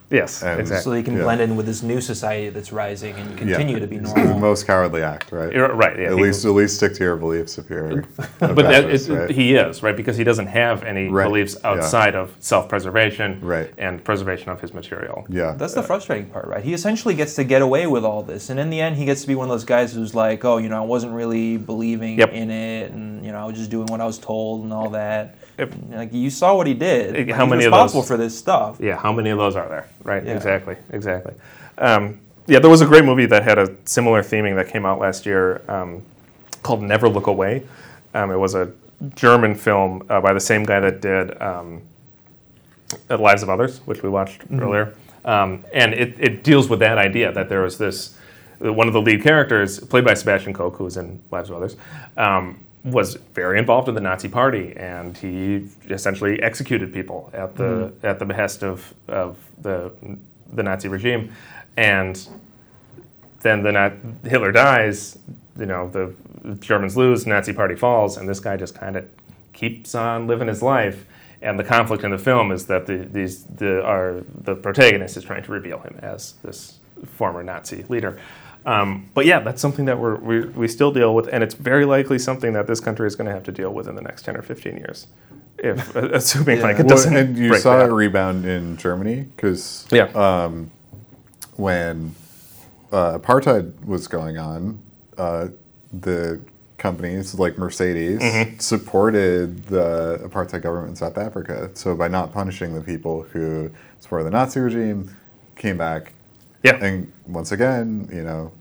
[0.08, 0.84] Yes, and- exactly.
[0.84, 1.24] So they can Yeah.
[1.24, 4.12] blend in with this new society that's rising and And, continue yeah, to be it's
[4.12, 4.38] the normal.
[4.38, 5.52] most cowardly act, right?
[5.52, 5.98] You're right.
[5.98, 8.04] Yeah, at he- least, at least stick to your beliefs if you're.
[8.38, 9.30] but that, it, right?
[9.30, 11.70] he is right because he doesn't have any Right, beliefs yeah.
[11.70, 13.70] outside of self-preservation Right.
[13.78, 15.24] and preservation of his material.
[15.28, 16.62] yeah, That's the frustrating part, right?
[16.62, 19.22] He essentially gets to get away with all this, and in the end, he gets
[19.22, 22.18] to be one of those guys who's like, "Oh, you know, I wasn't really believing
[22.18, 22.32] Yep.
[22.32, 24.90] in it, and you know, I was just doing what I was told and all
[24.90, 27.14] that." And, Like you saw what he did.
[27.14, 28.76] How Like, he's many of responsible those- for this stuff?
[28.80, 29.86] Yeah, how many of those are there?
[30.04, 30.34] Right, Yeah.
[30.34, 31.34] exactly, exactly.
[31.78, 34.98] Um, yeah, there was a great movie that had a similar theming that came out
[35.00, 36.02] last year um,
[36.62, 37.62] called Never Look Away.
[38.14, 38.70] Um, it was a
[39.14, 41.82] German film uh, by the same guy that did um,
[43.10, 44.94] uh, Lives of Others, which we watched earlier.
[45.24, 48.16] Um, and it, it deals with that idea that there was this,
[48.60, 51.76] one of the lead characters, played by Sebastian Koch, who was in Lives of Others,
[52.16, 57.64] um, was very involved in the Nazi Party, and he essentially executed people at the
[57.64, 58.07] mm-hmm.
[58.07, 59.92] at the behest of, of the
[60.53, 61.33] the Nazi regime,
[61.77, 62.29] and
[63.40, 65.18] then the Hitler dies,
[65.59, 66.14] you know, the
[66.61, 69.07] Germans lose, Nazi Party falls, and this guy just kind of
[69.53, 71.05] keeps on living his life.
[71.42, 75.25] And the conflict in the film is that the these the our the protagonist is
[75.25, 78.18] trying to reveal him as this former Nazi leader.
[78.66, 81.87] Um, but yeah, that's something that we're, we we still deal with, and it's very
[81.87, 84.24] likely something that this country is going to have to deal with in the next
[84.24, 85.07] ten or fifteen years,
[85.59, 87.16] if assuming like it doesn't.
[87.16, 90.07] and you saw a rebound in Germany because yeah.
[91.57, 92.14] when
[92.92, 94.81] uh, apartheid was going on,
[95.18, 95.48] uh,
[95.92, 96.40] the
[96.79, 98.59] companies like Mercedes Mm-hmm.
[98.59, 101.70] supported the apartheid government in South Africa.
[101.74, 105.14] So by not punishing the people who supported the Nazi regime,
[105.57, 106.12] came back
[106.66, 106.85] yeah.
[106.87, 108.52] and once again, you know,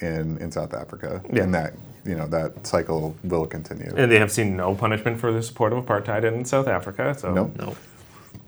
[0.00, 1.42] in in South Africa, Yeah.
[1.44, 1.72] and that
[2.04, 3.92] you know that cycle will continue.
[3.96, 7.14] And they have seen no punishment for the support of apartheid in South Africa.
[7.18, 7.56] So Nope.
[7.58, 7.76] No.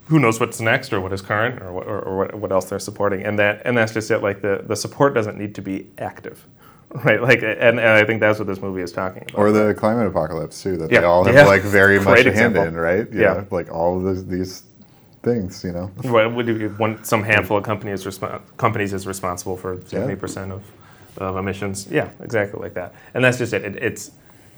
[0.08, 2.64] who knows what's next or what is current or what, or, or what, what else
[2.68, 3.22] they're supporting.
[3.24, 4.20] And that and that's just it.
[4.22, 6.44] Like the, the support doesn't need to be active,
[7.04, 7.22] right?
[7.22, 9.38] Like and, and I think that's what this movie is talking about.
[9.38, 11.00] Or the climate apocalypse too, that Yeah.
[11.00, 11.46] they all have Yeah.
[11.46, 13.06] like very much Great a hand in, right?
[13.12, 13.44] Yeah.
[13.52, 14.64] like all of these
[15.24, 15.86] things, you know.
[16.02, 18.06] What would you, one, some handful of companies
[18.56, 20.62] companies is responsible for seventy percent of,
[21.18, 21.88] of emissions.
[21.90, 22.94] Yeah, exactly like that.
[23.14, 23.64] And that's just it.
[23.64, 23.76] it.
[23.82, 24.10] It's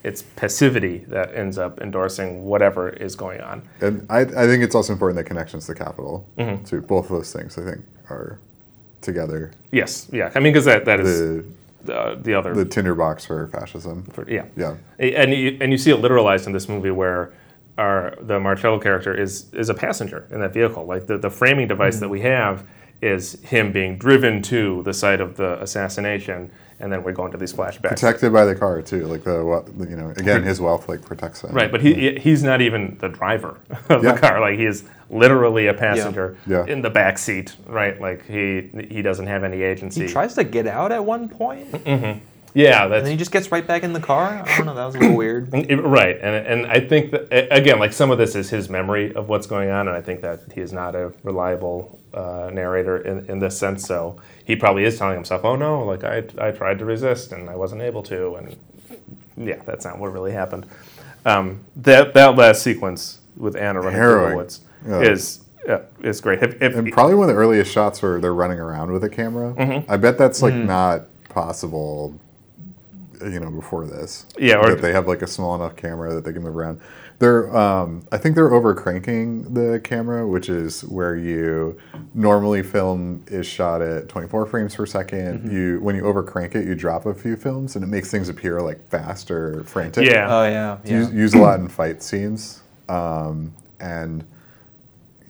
[0.04, 3.62] it's passivity that ends up endorsing whatever is going on.
[3.80, 6.64] And I, I think it's also important that connections to capital, Mm-hmm.
[6.64, 8.38] to both of those things, I think, are
[9.00, 9.50] together.
[9.72, 10.30] Yes, yeah.
[10.34, 11.44] I mean, because that, that is The
[11.84, 14.04] the, the other the tinderbox for fascism.
[14.12, 14.44] for- yeah.
[14.56, 14.76] Yeah.
[14.98, 17.32] And you, and you see it literalized in this movie where
[17.78, 20.84] our the Marcello character is is a passenger in that vehicle.
[20.86, 22.26] Like the, the framing device that we hmm.
[22.26, 22.66] have
[23.02, 27.36] is him being driven to the site of the assassination, and then we go into
[27.36, 27.90] these flashbacks.
[27.90, 30.10] Protected by the car too, like the you know.
[30.16, 31.52] Again, his wealth like protects him.
[31.52, 33.60] Right, but he he's not even the driver
[33.90, 34.12] of Yeah.
[34.12, 34.40] the car.
[34.40, 36.64] Like he is literally a passenger Yeah.
[36.66, 37.56] in the back seat.
[37.66, 40.06] Right, like he he doesn't have any agency.
[40.06, 42.22] He tries to get out at one point, and
[42.56, 44.42] yeah, that's then he just gets right back in the car.
[44.46, 44.74] I don't know.
[44.74, 45.52] That was a little weird.
[45.52, 49.28] Right, and and I think that again, like some of this is his memory of
[49.28, 53.26] what's going on, and I think that he is not a reliable uh, narrator in,
[53.30, 53.84] in this sense.
[53.86, 57.50] So he probably is telling himself, "Oh no, like I I tried to resist and
[57.50, 58.56] I wasn't able to," and
[59.36, 60.66] yeah, that's not what really happened.
[61.26, 64.30] Um, that that last sequence with Anna running through Harrowing.
[64.30, 65.00] the woods Yeah.
[65.02, 66.42] is uh, is great.
[66.42, 69.08] If, if, And probably one of the earliest shots where they're running around with a
[69.10, 69.52] camera.
[69.52, 69.90] Mm-hmm.
[69.90, 70.66] I bet that's like Mm.
[70.66, 72.18] not possible,
[73.22, 74.26] you know, before this.
[74.38, 76.80] Yeah, or- that they have like a small enough camera that they can move around.
[77.18, 81.78] They're, um, I think they're over cranking the camera, which is where you
[82.12, 85.06] normally film is shot at 24 frames per 2nd
[85.40, 85.50] Mm-hmm.
[85.50, 88.28] You when you over crank it, you drop a few films, and it makes things
[88.28, 90.04] appear like fast or frantic.
[90.06, 90.98] yeah, Oh yeah, yeah.
[90.98, 94.22] Use, use a lot in fight scenes, um, and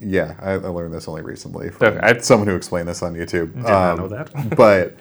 [0.00, 3.54] yeah, I, I learned this only recently from Okay, someone who explained this on YouTube.
[3.54, 4.56] Did not Um, know that.
[4.56, 4.96] but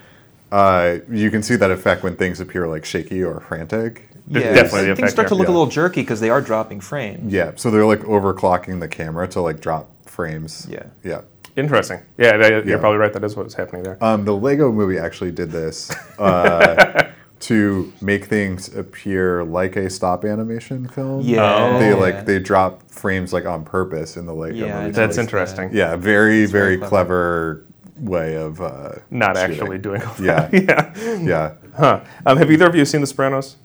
[0.51, 4.09] uh, you can see that effect when things appear like shaky or frantic.
[4.27, 5.39] There's yeah, definitely the things effect start to there.
[5.39, 7.31] look a little jerky because they are dropping frames.
[7.31, 10.65] Yeah, so they're like overclocking the camera to like drop frames.
[10.69, 10.83] Yeah.
[11.03, 11.21] yeah.
[11.55, 12.01] interesting.
[12.17, 12.77] Yeah, that- you're Yeah.
[12.79, 13.13] probably right.
[13.13, 13.97] That is what's happening there.
[14.03, 20.25] Um, the Lego Movie actually did this uh, to make things appear like a stop
[20.25, 21.21] animation film.
[21.21, 21.75] Yeah.
[21.75, 21.79] Oh.
[21.79, 24.73] they like they drop frames like on purpose in the Lego Yeah, Movie.
[24.73, 24.85] know.
[24.87, 25.69] That's noticed interesting.
[25.71, 27.63] Yeah, very, very, very clever.
[27.97, 29.51] Way of uh, Not shooting.
[29.51, 30.47] actually doing all Yeah.
[30.47, 30.95] that.
[30.97, 31.15] yeah.
[31.21, 32.03] Yeah, Huh.
[32.25, 33.57] Um, have either of you seen The Sopranos?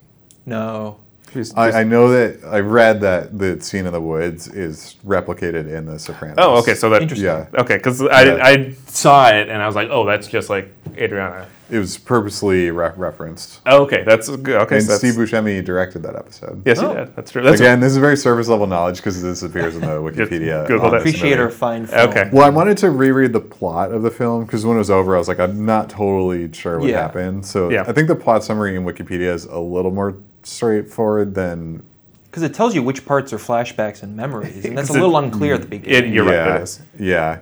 [0.47, 0.99] No.
[1.33, 4.97] Just- I, just- I know that I read that the scene in the woods is
[5.07, 6.37] replicated in The Sopranos.
[6.39, 6.75] oh, okay.
[6.75, 7.27] So that Interesting.
[7.27, 8.39] Yeah, okay, because I, Yeah.
[8.45, 11.47] I saw it and I was like, oh, that's just like Adriana.
[11.71, 13.61] it was purposely re- referenced.
[13.65, 14.57] Oh, okay, that's good.
[14.63, 16.63] Okay, and so that's, Steve Buscemi directed that episode.
[16.67, 16.89] yes, Oh.
[16.89, 17.15] he did.
[17.15, 17.43] That's true.
[17.45, 20.67] That's Again, this is very surface level knowledge because this appears in the Wikipedia.
[20.67, 20.97] Google uh, that.
[21.01, 21.43] Appreciate movie.
[21.43, 22.09] our fine film.
[22.11, 22.29] Okay.
[22.33, 25.15] Well, I wanted to reread the plot of the film because when it was over,
[25.15, 27.03] I was like, I'm not totally sure what Yeah.
[27.03, 27.47] happened.
[27.47, 27.85] So Yeah.
[27.87, 31.83] I think the plot summary in Wikipedia is a little more straightforward than.
[32.25, 35.01] Because it tells you which parts are flashbacks and memories, and that's a 'Cause it-
[35.01, 36.13] little unclear at the it, beginning.
[36.13, 36.61] you're yeah, right.
[36.61, 36.81] It is.
[36.99, 37.39] Yeah.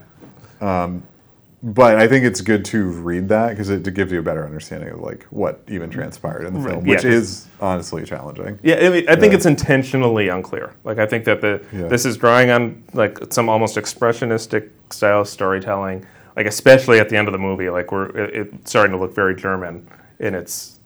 [0.61, 1.02] Um,
[1.62, 4.90] but I think it's good to read that because it gives you a better understanding
[4.90, 8.61] of like what even transpired in the film, yeah, which 'cause- is honestly challenging.
[8.62, 9.38] Yeah, I, mean, I think Yeah.
[9.38, 10.70] it's intentionally unclear.
[10.84, 11.88] Like I think that the Yeah.
[11.88, 16.06] this is drawing on like some almost expressionistic style storytelling.
[16.37, 19.12] Like especially at the end of the movie, like we're it, it's starting to look
[19.12, 19.87] very German
[20.20, 20.78] in its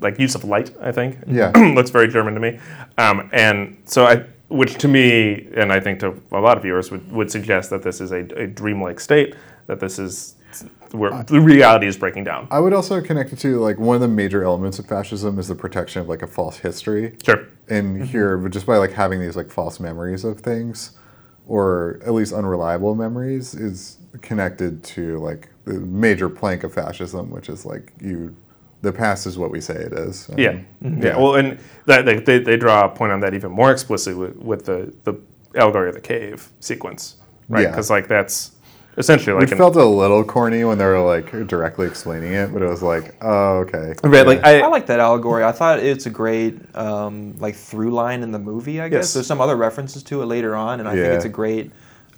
[0.00, 0.74] like use of light.
[0.80, 1.18] I think.
[1.26, 1.50] Yeah.
[1.74, 2.58] looks very German to me.
[2.98, 6.90] Um, and so I, which to me, and I think to a lot of viewers
[6.90, 9.34] would, would suggest that this is a, a dreamlike state.
[9.66, 10.34] That this is
[10.92, 12.48] where the reality is breaking down.
[12.50, 15.48] I would also connect it to like one of the major elements of fascism is
[15.48, 17.16] the protection of like a false history.
[17.24, 17.46] Sure.
[17.68, 20.98] And here, but just by like having these like false memories of things,
[21.46, 27.48] or at least unreliable memories, is connected to like the major plank of fascism, which
[27.48, 28.34] is like you,
[28.82, 30.28] the past is what we say it is.
[30.30, 31.16] Um, Yeah, yeah.
[31.16, 34.36] Well, and that they, they, they draw a point on that even more explicitly with,
[34.36, 35.14] with the the
[35.54, 37.16] allegory of the cave sequence,
[37.48, 37.62] right?
[37.62, 37.68] Yeah.
[37.70, 38.52] Because like that's
[38.98, 42.52] essentially like It an, felt a little corny when they were like directly explaining it,
[42.52, 43.94] but it was like, oh, okay.
[44.04, 44.26] right.
[44.26, 45.44] Like I I, like that allegory.
[45.44, 48.80] I thought it's a great um, like through line in the movie.
[48.80, 49.14] I guess Yes.
[49.14, 51.70] there's some other references to it later on, and I think it's a great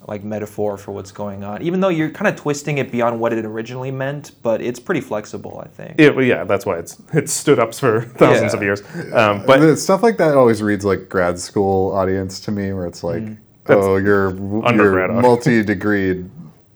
[0.07, 1.61] like metaphor for what's going on.
[1.61, 5.01] Even though you're kind of twisting it beyond what it originally meant, but it's pretty
[5.01, 5.61] flexible.
[5.63, 5.95] I think.
[5.99, 8.57] it, well, yeah, that's why it's it's stood up for thousands Yeah.
[8.57, 8.81] of years.
[9.13, 12.85] Um, but But stuff like that always reads like grad school audience to me, where
[12.85, 13.23] it's like,
[13.67, 15.21] oh, your Undergrad your audience.
[15.21, 16.29] multi-degreed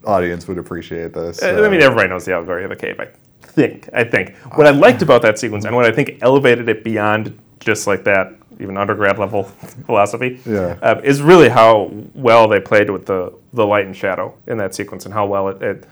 [0.05, 1.43] audience would appreciate this.
[1.43, 2.99] I uh, mean, everybody knows the allegory of the cave.
[2.99, 3.07] I
[3.41, 3.89] think.
[3.93, 7.37] I think what I liked about that sequence and what I think elevated it beyond
[7.59, 9.43] just like that, even undergrad level
[9.85, 10.77] philosophy, Yeah.
[10.81, 14.75] uh, is really how well they played with the the light and shadow in that
[14.75, 15.61] sequence and how well it.
[15.61, 15.85] it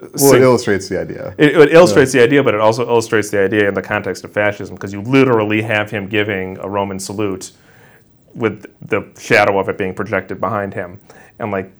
[0.00, 1.34] Well, syn- it illustrates the idea.
[1.38, 4.32] it, it illustrates the idea, but it also illustrates the idea in the context of
[4.32, 7.52] fascism because you literally have him giving a Roman salute
[8.34, 11.00] with the shadow of it being projected behind him,
[11.38, 11.70] and like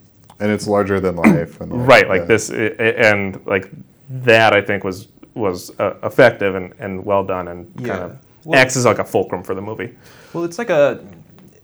[0.41, 1.61] and it's larger than life.
[1.61, 2.27] And right, like yeah.
[2.27, 3.71] this, i- i- and like
[4.11, 8.61] that, I think was was uh, effective and, and well done, and kind of Well-
[8.61, 9.95] acts as like a fulcrum for the movie.
[10.33, 11.05] Well, it's like a.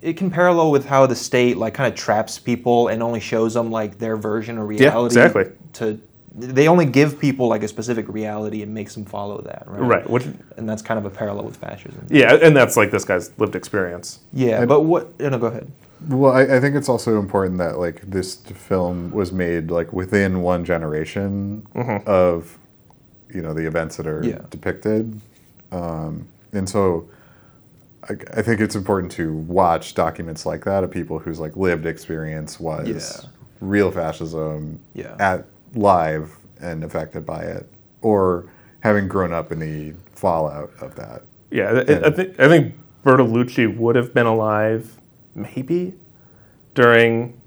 [0.01, 3.55] It can parallel with how the state like kind of traps people and only shows
[3.55, 4.95] them like their version of reality.
[4.97, 5.45] Yeah, exactly.
[5.75, 6.01] To
[6.35, 9.81] they only give people like a specific reality and makes them follow that, right?
[9.83, 10.11] Right.
[10.11, 10.25] Which,
[10.57, 12.07] And that's kind of a parallel with fascism.
[12.09, 14.21] yeah, and that's like this guy's lived experience.
[14.33, 15.21] Yeah, And- but what?
[15.21, 15.71] No, no, go ahead.
[16.09, 20.41] Well, I, I think it's also important that like this film was made like within
[20.43, 21.65] one generation
[22.07, 22.59] of,
[23.33, 24.39] you know, the events that are Yeah.
[24.51, 25.21] depicted,
[25.71, 27.09] um, and so
[28.09, 31.87] I, I think it's important to watch documents like that of people whose like lived
[31.87, 33.29] experience was Yeah.
[33.61, 35.17] real fascism Yeah.
[35.19, 37.69] at live and affected by it,
[38.03, 38.47] or
[38.81, 41.23] having grown up in the fallout of that.
[41.51, 44.97] Yeah, I- I, think I think Bertolucci would have been alive,
[45.35, 45.95] maybe,
[46.75, 47.39] during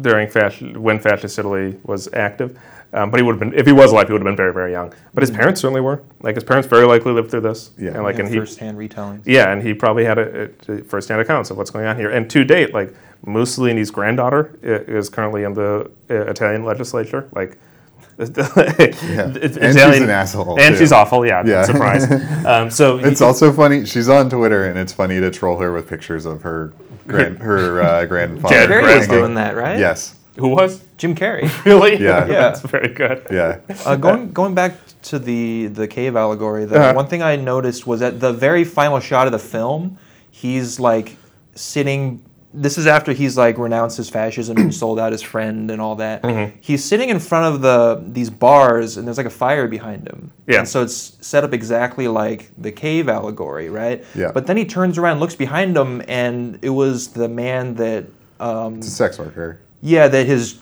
[0.00, 2.58] during fascist when fascist Italy was active.
[2.92, 4.52] Um, but he would have been if he was alive, he would have been very
[4.52, 4.92] very young.
[5.12, 6.02] But his parents certainly were.
[6.20, 7.70] Like his parents very likely lived through this.
[7.78, 7.90] Yeah.
[7.92, 9.22] and like Yeah, and he first-hand retellings.
[9.26, 12.10] yeah, and he probably had a, a first-hand accounts of what's going on here.
[12.10, 12.94] And to date, like
[13.26, 17.28] Mussolini's granddaughter is currently in the uh, Italian legislature.
[17.32, 17.58] Like,
[18.18, 18.26] Yeah.
[18.28, 20.78] it's And she's an asshole, and too.
[20.78, 21.26] she's awful.
[21.26, 21.64] Yeah, Yeah.
[21.64, 22.06] surprise.
[22.46, 23.84] Um, so It's also funny.
[23.84, 26.72] She's on Twitter, and it's funny to troll her with pictures of her
[27.06, 28.54] grand, her uh, grandfather.
[28.54, 29.78] Jared Carrey was doing that, right?
[29.78, 30.14] Yes.
[30.38, 31.48] who was Jim Carrey.
[31.64, 31.96] really?
[32.02, 32.26] Yeah.
[32.26, 32.40] Yeah.
[32.50, 33.26] that's very good.
[33.30, 33.58] Yeah.
[33.84, 36.94] Uh, going going back to the the cave allegory, the Uh-huh.
[36.94, 39.98] one thing I noticed was at the very final shot of the film,
[40.30, 41.16] he's like
[41.54, 42.22] sitting.
[42.54, 45.96] This is after he's like renounced his fascism and sold out his friend and all
[45.96, 46.22] that.
[46.22, 46.56] Mm-hmm.
[46.62, 50.30] He's sitting in front of the these bars and there's like a fire behind him.
[50.46, 50.60] Yeah.
[50.60, 54.02] And so it's set up exactly like the cave allegory, right?
[54.14, 54.32] Yeah.
[54.32, 58.06] But then he turns around, looks behind him, and it was the man that.
[58.40, 59.60] Um, It's a sex worker.
[59.82, 60.54] yeah, that his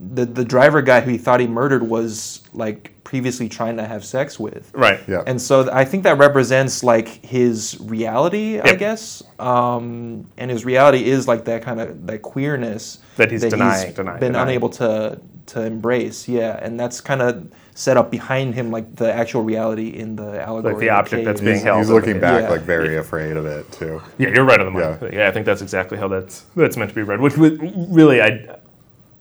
[0.00, 4.04] the the driver guy who he thought he murdered was like previously trying to have
[4.04, 4.70] sex with.
[4.74, 5.00] Right.
[5.08, 5.22] Yeah.
[5.26, 9.22] And so th- I think that represents like his reality, I guess.
[9.38, 14.20] Um, and his reality is like that kind of that queerness That he's denying, denying,
[14.20, 14.48] been denying.
[14.50, 16.28] unable to to embrace.
[16.28, 20.40] Yeah, and that's kind of set up behind him like the actual reality in the
[20.42, 20.74] allegory.
[20.74, 22.50] Like the of object that's being He's, held he's looking back Yeah.
[22.50, 24.02] like very afraid of it too.
[24.18, 24.98] Yeah, you're right on the money.
[25.14, 25.20] Yeah.
[25.22, 25.28] Yeah.
[25.28, 27.20] I think that's exactly how that's that's meant to be read.
[27.20, 27.58] Which would
[27.94, 28.58] really, I,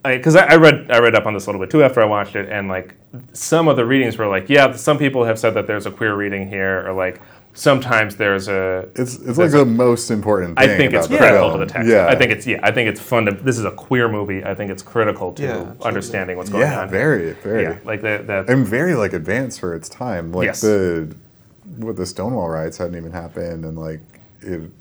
[0.04, 2.06] because I, I, read I read up on this a little bit too after I
[2.06, 2.96] watched it, and like
[3.34, 6.16] some of the readings were like, yeah, some people have said that there's a queer
[6.16, 7.22] reading here, or like
[7.54, 8.88] sometimes there's a.
[8.96, 10.78] It's it's like the most important I thing.
[10.78, 11.60] think it's the critical film.
[11.60, 11.90] to the text.
[11.90, 12.08] Yeah.
[12.08, 12.60] I think it's yeah.
[12.64, 13.26] I think it's fun.
[13.26, 14.44] To, this is a queer movie.
[14.44, 16.90] I think it's critical to Yeah, understanding what's going yeah, on.
[16.90, 17.64] very very.
[17.64, 18.28] Yeah, like that.
[18.28, 20.32] that and very like advanced for its time.
[20.32, 20.62] Like Yes.
[20.62, 21.14] the
[21.78, 24.00] what the Stonewall riots hadn't even happened, and like
[24.42, 24.72] it,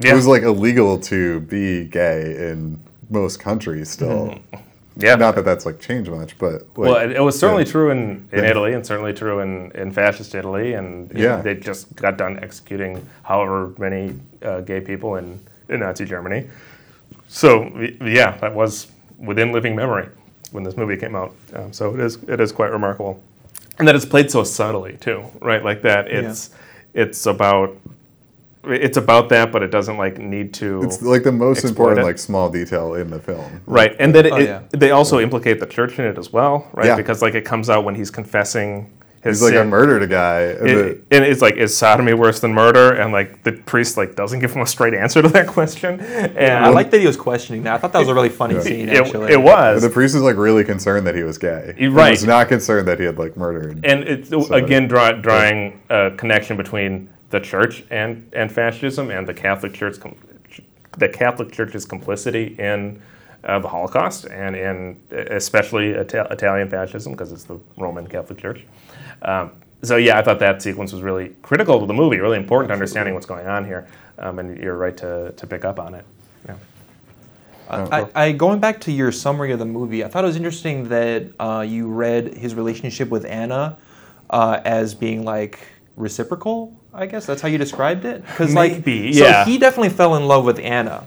[0.00, 0.12] yeah.
[0.12, 4.38] it was like illegal to be gay in most countries still.
[4.96, 5.14] yeah.
[5.16, 7.70] Not that that's like changed much, but like, well, it, it was certainly yeah.
[7.70, 8.50] true in, in Yeah.
[8.50, 11.36] Italy, and certainly true in, in fascist Italy, and Yeah.
[11.36, 16.48] know, they just got done executing however many uh, gay people in, in Nazi Germany.
[17.28, 17.64] So
[18.00, 18.88] yeah, that was
[19.18, 20.08] within living memory
[20.52, 21.34] when this movie came out.
[21.54, 23.20] Um, so it is it is quite remarkable,
[23.78, 25.64] and that it's played so subtly too, right?
[25.64, 26.50] Like that, it's
[26.92, 27.76] it's about
[28.68, 30.82] it's about that, but it doesn't like need to.
[30.82, 32.04] It's like the most important it.
[32.04, 33.60] like small detail in the film.
[33.66, 36.68] Right, and then it, Oh, it- they also implicate the church in it as well,
[36.74, 36.86] right?
[36.86, 36.96] Yeah.
[36.96, 38.90] Because like it comes out when he's confessing
[39.22, 40.40] his He's like, I murdered a guy.
[40.42, 42.92] And It- and it's like, is sodomy worse than murder?
[42.92, 45.98] And like the priest like doesn't give him a straight answer to that question.
[46.00, 47.72] And I like that he was questioning that.
[47.74, 48.60] I thought that was a really funny Yeah.
[48.60, 48.88] scene.
[48.90, 49.80] it, Actually, it was.
[49.82, 51.74] the priest is like really concerned that he was gay.
[51.78, 52.10] You're He right.
[52.10, 53.80] was not concerned that he had like murdered.
[53.84, 59.34] and it's again draw, drawing a connection between the church and, and fascism and the
[59.34, 59.96] Catholic Church,
[60.98, 63.00] the Catholic Church's complicity in
[63.44, 68.64] uh, the Holocaust and in especially Ita- Italian fascism because it's the Roman Catholic Church.
[69.22, 69.52] Um,
[69.82, 72.72] so yeah, I thought that sequence was really critical to the movie, really important to
[72.72, 73.86] understanding what's going on here,
[74.18, 76.04] um, and you're right to, to pick up on it.
[76.46, 76.56] Yeah.
[77.68, 80.88] I, I going back to your summary of the movie, I thought it was interesting
[80.88, 83.76] that uh, you read his relationship with Anna
[84.30, 85.66] uh, as being like
[85.96, 86.78] reciprocal.
[86.94, 88.24] I guess that's how you described it.
[88.24, 91.06] Because like, Maybe, so he definitely fell in love with Anna.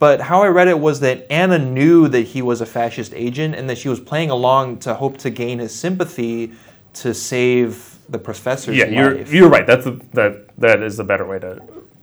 [0.00, 3.54] But how I read it was that Anna knew that he was a fascist agent
[3.54, 6.52] and that she was playing along to hope to gain his sympathy
[6.94, 9.32] to save the professor's Yeah, you're life.
[9.32, 9.66] you're right.
[9.66, 11.60] That's the, that that is the better way to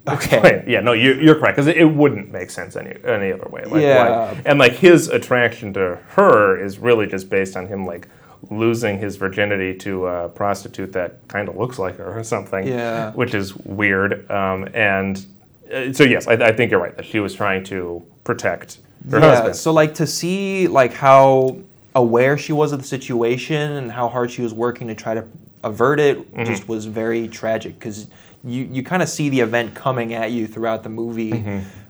[0.08, 0.14] Okay.
[0.38, 0.68] explain it.
[0.68, 3.64] Yeah, no, you're, you're correct because it, it wouldn't make sense any any other way.
[3.66, 4.32] Like, Yeah.
[4.34, 8.08] why- and like his attraction to her is really just based on him like
[8.50, 12.68] losing his virginity to a prostitute that kind of looks like her or something.
[12.68, 13.12] Yeah.
[13.14, 14.30] which is weird.
[14.32, 15.26] Um, and
[15.74, 18.80] uh, so yes, I, I think you're right that she was trying to protect
[19.10, 19.30] her yeah.
[19.30, 19.56] husband.
[19.56, 21.58] So like to see like how
[21.96, 25.26] aware she was of the situation and how hard she was working to try to
[25.64, 26.46] avert it Mm-hmm.
[26.46, 28.08] just was very tragic because
[28.44, 31.32] you you kind of see the event coming at you throughout the movie,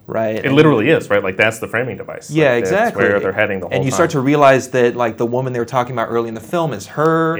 [0.07, 0.43] right?
[0.43, 1.23] It literally is right.
[1.23, 2.29] Like that's the framing device.
[2.29, 3.03] Yeah, Like, that's exactly.
[3.03, 3.95] Where they're heading the whole And you time.
[3.95, 6.73] start to realize that like the woman they were talking about early in the film
[6.73, 7.37] is her.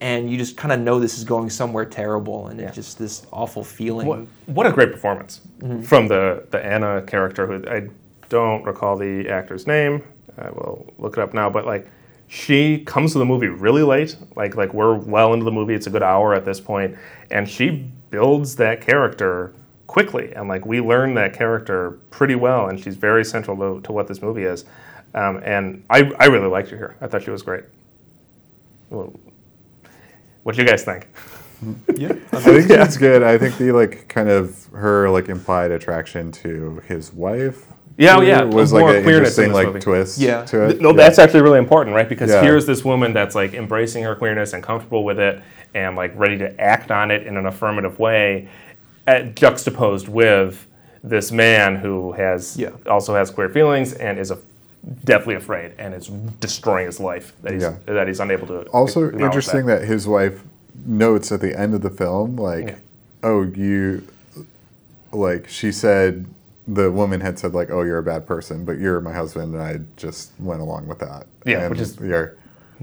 [0.00, 3.24] And you just kind of know this is going somewhere terrible, and it's just this
[3.32, 4.06] awful feeling.
[4.06, 5.82] What, what a great performance Mm-hmm.
[5.82, 7.88] from the, the Anna character, who I
[8.28, 10.02] don't recall the actor's name.
[10.36, 11.48] I will look it up now.
[11.48, 11.88] But like,
[12.26, 14.16] she comes to the movie really late.
[14.36, 15.72] Like like we're well into the movie.
[15.74, 16.96] It's a good hour at this point,
[17.30, 19.54] and she builds that character
[19.94, 20.32] quickly.
[20.34, 24.08] And like we learn that character pretty well, and she's very central to, to what
[24.08, 24.64] this movie is.
[25.14, 26.96] Um, and I, I really liked her here.
[27.00, 27.62] I thought she was great.
[28.90, 29.12] Well,
[30.42, 31.06] what do you guys think?
[31.96, 32.08] yeah.
[32.32, 33.22] I think it's good.
[33.22, 37.66] I think the like kind of her like implied attraction to his wife.
[37.96, 39.78] Yeah, oh, yeah, was more like an queerness in like movie.
[39.78, 40.18] twist.
[40.18, 40.44] Yeah.
[40.46, 40.80] to it.
[40.80, 40.96] No, Yeah.
[40.96, 42.08] that's actually really important, right?
[42.08, 42.42] Because Yeah.
[42.42, 45.40] here's this woman that's like embracing her queerness and comfortable with it
[45.72, 48.48] and like ready to act on it in an affirmative way,
[49.06, 50.66] at, juxtaposed with
[51.02, 52.70] this man who has Yeah.
[52.86, 54.38] also has queer feelings and is a,
[55.04, 56.08] deathly afraid and is
[56.40, 57.74] destroying his life that he's Yeah.
[57.86, 58.62] that he's unable to.
[58.68, 59.82] also interesting that.
[59.84, 60.42] his wife
[60.86, 62.74] notes at the end of the film like, Yeah.
[63.22, 64.02] "Oh, you,"
[65.12, 66.26] like she said.
[66.66, 69.62] The woman had said like, "Oh, you're a bad person, but you're my husband," and
[69.62, 71.26] I just went along with that.
[71.44, 72.30] Yeah, And which is- you're-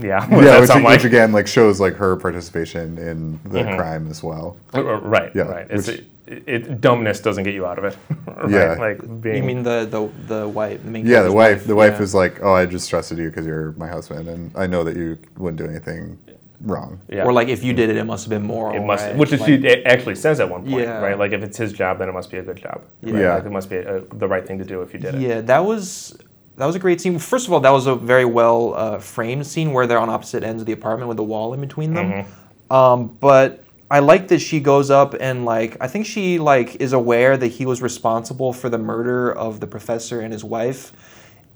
[0.02, 3.76] Yeah, what yeah, which, sound which again like shows like her participation in the Mm-hmm.
[3.78, 4.58] crime as well.
[4.74, 5.68] Uh, uh, Right, Yeah, right.
[5.70, 7.98] It's, which- it, it, dumbness doesn't get you out of it.
[8.28, 8.50] right?
[8.50, 8.74] Yeah.
[8.76, 9.38] like being.
[9.38, 10.82] You mean the the the wife?
[10.84, 11.68] The main Yeah, the character's wife.
[11.68, 12.04] The wife yeah.
[12.04, 14.96] is like, "Oh, I just trusted you because you're my husband, and I know that
[14.96, 16.18] you wouldn't do anything
[16.62, 17.26] wrong." yeah.
[17.26, 18.78] Or like if you did it, it must have been moral.
[18.78, 19.18] It must, right?
[19.18, 21.00] which is Like- she a- actually says at one point, Yeah.
[21.02, 21.18] right?
[21.20, 22.82] Like if it's his job, then it must be a good job.
[23.02, 23.14] right?
[23.16, 23.34] Yeah.
[23.36, 25.22] like it must be a, the right thing to do if you did it.
[25.22, 26.16] Yeah, that was
[26.58, 27.18] that was a great scene.
[27.18, 30.44] First of all, that was a very well uh, framed scene where they're on opposite
[30.44, 32.12] ends of the apartment with a wall in between them.
[32.12, 32.74] Mm-hmm.
[32.74, 36.94] Um, but I like that she goes up and like I think she like is
[36.94, 40.94] aware that he was responsible for the murder of the professor and his wife,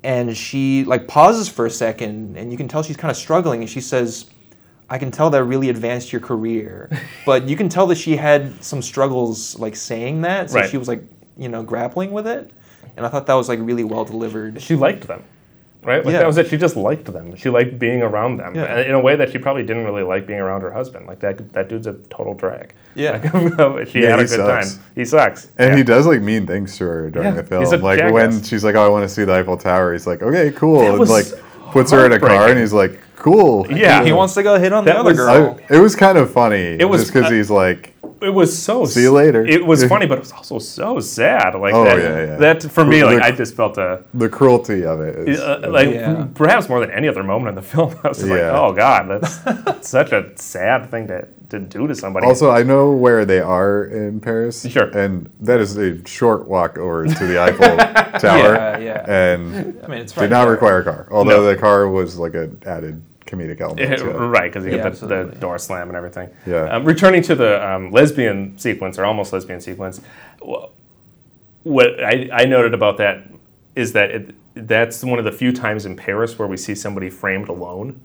[0.03, 3.61] and she like pauses for a second, and you can tell she's kind of struggling,
[3.61, 4.25] and she says.
[4.87, 6.91] I can tell that really advanced your career,
[7.25, 10.69] but you can tell that she had some struggles like saying that, so Right.
[10.69, 11.01] she was like,
[11.35, 12.51] you know, grappling with it,
[12.97, 14.61] and I thought that was like really well delivered.
[14.61, 15.23] She liked them,
[15.83, 16.03] right?
[16.05, 16.19] Like Yeah.
[16.19, 16.47] that was it.
[16.47, 17.35] She just liked them.
[17.35, 18.79] She liked being around them Yeah.
[18.81, 21.05] in a way that she probably didn't really like being around her husband.
[21.07, 22.73] Like that, that dude's a total drag.
[22.95, 23.19] Yeah.
[23.57, 24.75] Like, she Yeah, had a good sucks.
[24.75, 24.83] time.
[24.95, 25.47] He sucks.
[25.57, 25.77] And Yeah.
[25.77, 27.63] he does like mean things to her during Yeah, the film.
[27.63, 30.07] he's a Like when she's like, "Oh, I want to see the Eiffel Tower," he's
[30.07, 31.25] like, "Okay, cool," That and was like
[31.71, 34.03] puts her in a car, and he's like, "Cool." Yeah.
[34.05, 35.59] He wants to go hit on That the other was- girl.
[35.69, 36.77] I, it was kind of funny.
[36.79, 38.85] It was- just because uh, he's like, It was so.
[38.85, 39.45] See you later.
[39.45, 41.55] It was funny, but it was also so sad.
[41.55, 41.97] Like Oh, that.
[41.97, 42.35] yeah, yeah.
[42.37, 44.03] That for me, like the- I just felt a.
[44.13, 45.29] the cruelty of it.
[45.29, 46.27] Is, Uh, like Yeah.
[46.33, 49.09] perhaps more than any other moment in the film, I was just like, "Oh God,
[49.09, 53.39] that's such a sad thing to, to do to somebody." also, I know where they
[53.41, 54.65] are in Paris.
[54.69, 54.89] Sure.
[54.97, 57.77] And that is a short walk over to the Eiffel
[58.19, 58.53] Tower.
[58.55, 59.05] Yeah, yeah.
[59.11, 60.51] And I mean, it's did not there.
[60.53, 61.07] require a car.
[61.11, 61.43] Although No.
[61.43, 63.01] the car was like an added
[63.35, 64.13] comedic element to it.
[64.13, 66.29] right, because you Yeah, get the, the door slam and everything.
[66.45, 66.63] Yeah.
[66.75, 70.01] Um, returning to the um, lesbian sequence, or almost lesbian sequence,
[71.63, 73.23] what I, I noted about that
[73.75, 77.09] is that it, that's one of the few times in Paris where we see somebody
[77.09, 77.99] framed alone,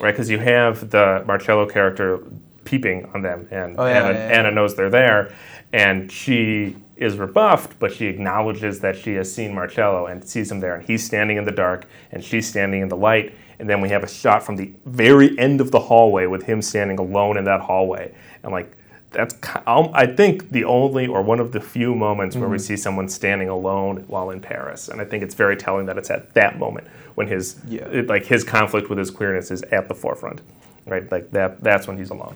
[0.00, 0.12] right?
[0.12, 2.20] Because you have the Marcello character
[2.64, 4.38] peeping on them, and Oh, yeah, Anna, yeah, yeah.
[4.38, 5.34] Anna knows they're there,
[5.72, 10.60] and she is rebuffed, but she acknowledges that she has seen Marcello and sees him
[10.60, 13.80] there, and he's standing in the dark, and she's standing in the light, and then
[13.80, 17.36] we have a shot from the very end of the hallway with him standing alone
[17.38, 18.76] in that hallway, and like
[19.12, 19.36] that's
[19.68, 22.62] um, I think the only or one of the few moments where we Mm-hmm.
[22.64, 26.10] see someone standing alone while in Paris, and I think it's very telling that it's
[26.10, 27.82] at that moment when his Yeah.
[27.86, 30.40] it- like his conflict with his queerness is at the forefront,
[30.88, 31.08] right?
[31.12, 32.34] Like that that's when he's alone.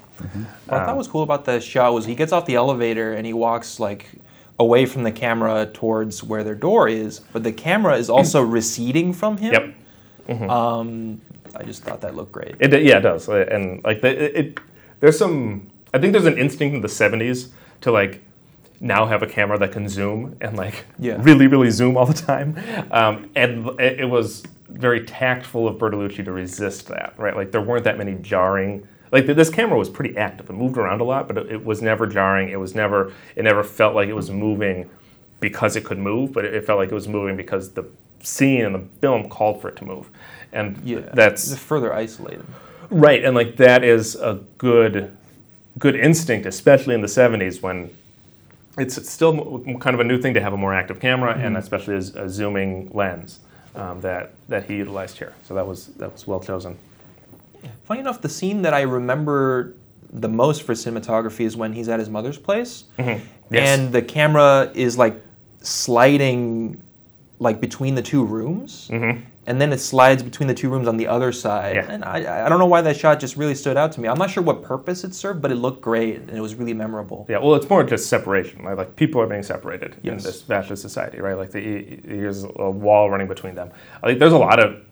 [0.68, 3.27] What I thought was cool about the shot was he gets off the elevator and
[3.27, 4.11] he walks like
[4.61, 9.12] away from the camera towards where their door is, but the camera is also receding
[9.12, 9.53] from him.
[9.55, 9.74] Yep.
[10.29, 11.20] Um,
[11.55, 12.57] I just thought that looked great.
[12.59, 14.61] It yeah, it does, and like the, it, it,
[15.01, 15.70] there's some.
[15.95, 17.49] I think there's an instinct in the '70s
[17.83, 18.22] to like
[18.81, 21.16] now have a camera that can zoom and like Yeah.
[21.20, 22.57] really, really zoom all the time,
[22.91, 27.35] um, and it, it was very tactful of Bertolucci to resist that, right?
[27.37, 28.87] Like there weren't that many jarring.
[29.12, 30.51] Like like this camera was pretty active.
[30.51, 32.51] It moved around a lot, but it, it was never jarring.
[32.51, 34.91] It was never it never felt like it was moving
[35.41, 37.85] because it could move, but it, it felt like it was moving because the
[38.23, 40.11] scene and the film called for it to move.
[40.53, 42.45] And Yeah, that's it's further isolated.
[42.91, 45.17] Right, and like that is a good,
[45.79, 47.91] good instinct, especially in the '70s when
[48.79, 51.97] it's still kind of a new thing to have a more active camera, and especially
[51.97, 53.41] as a zooming lens
[53.75, 55.33] um, that that he utilized here.
[55.43, 56.77] So that was that was well chosen.
[57.85, 59.75] Funny enough, the scene that I remember
[60.12, 63.21] the most for cinematography is when he's at his mother's place, Yes.
[63.51, 65.21] and the camera is like
[65.62, 66.81] sliding
[67.39, 68.89] like between the two rooms,
[69.49, 71.76] and then it slides between the two rooms on the other side.
[71.76, 71.89] Mm-hmm.
[71.89, 71.95] Yeah.
[71.95, 74.09] And I, I don't know why that shot just really stood out to me.
[74.09, 76.74] I'm not sure what purpose it served, but it looked great and it was really
[76.74, 77.26] memorable.
[77.28, 78.64] Yeah, well, it's more just separation.
[78.64, 81.37] Like, like people are being separated in this fascist society, right?
[81.37, 83.70] Like the, there's a wall running between them.
[84.03, 84.82] I think there's a lot of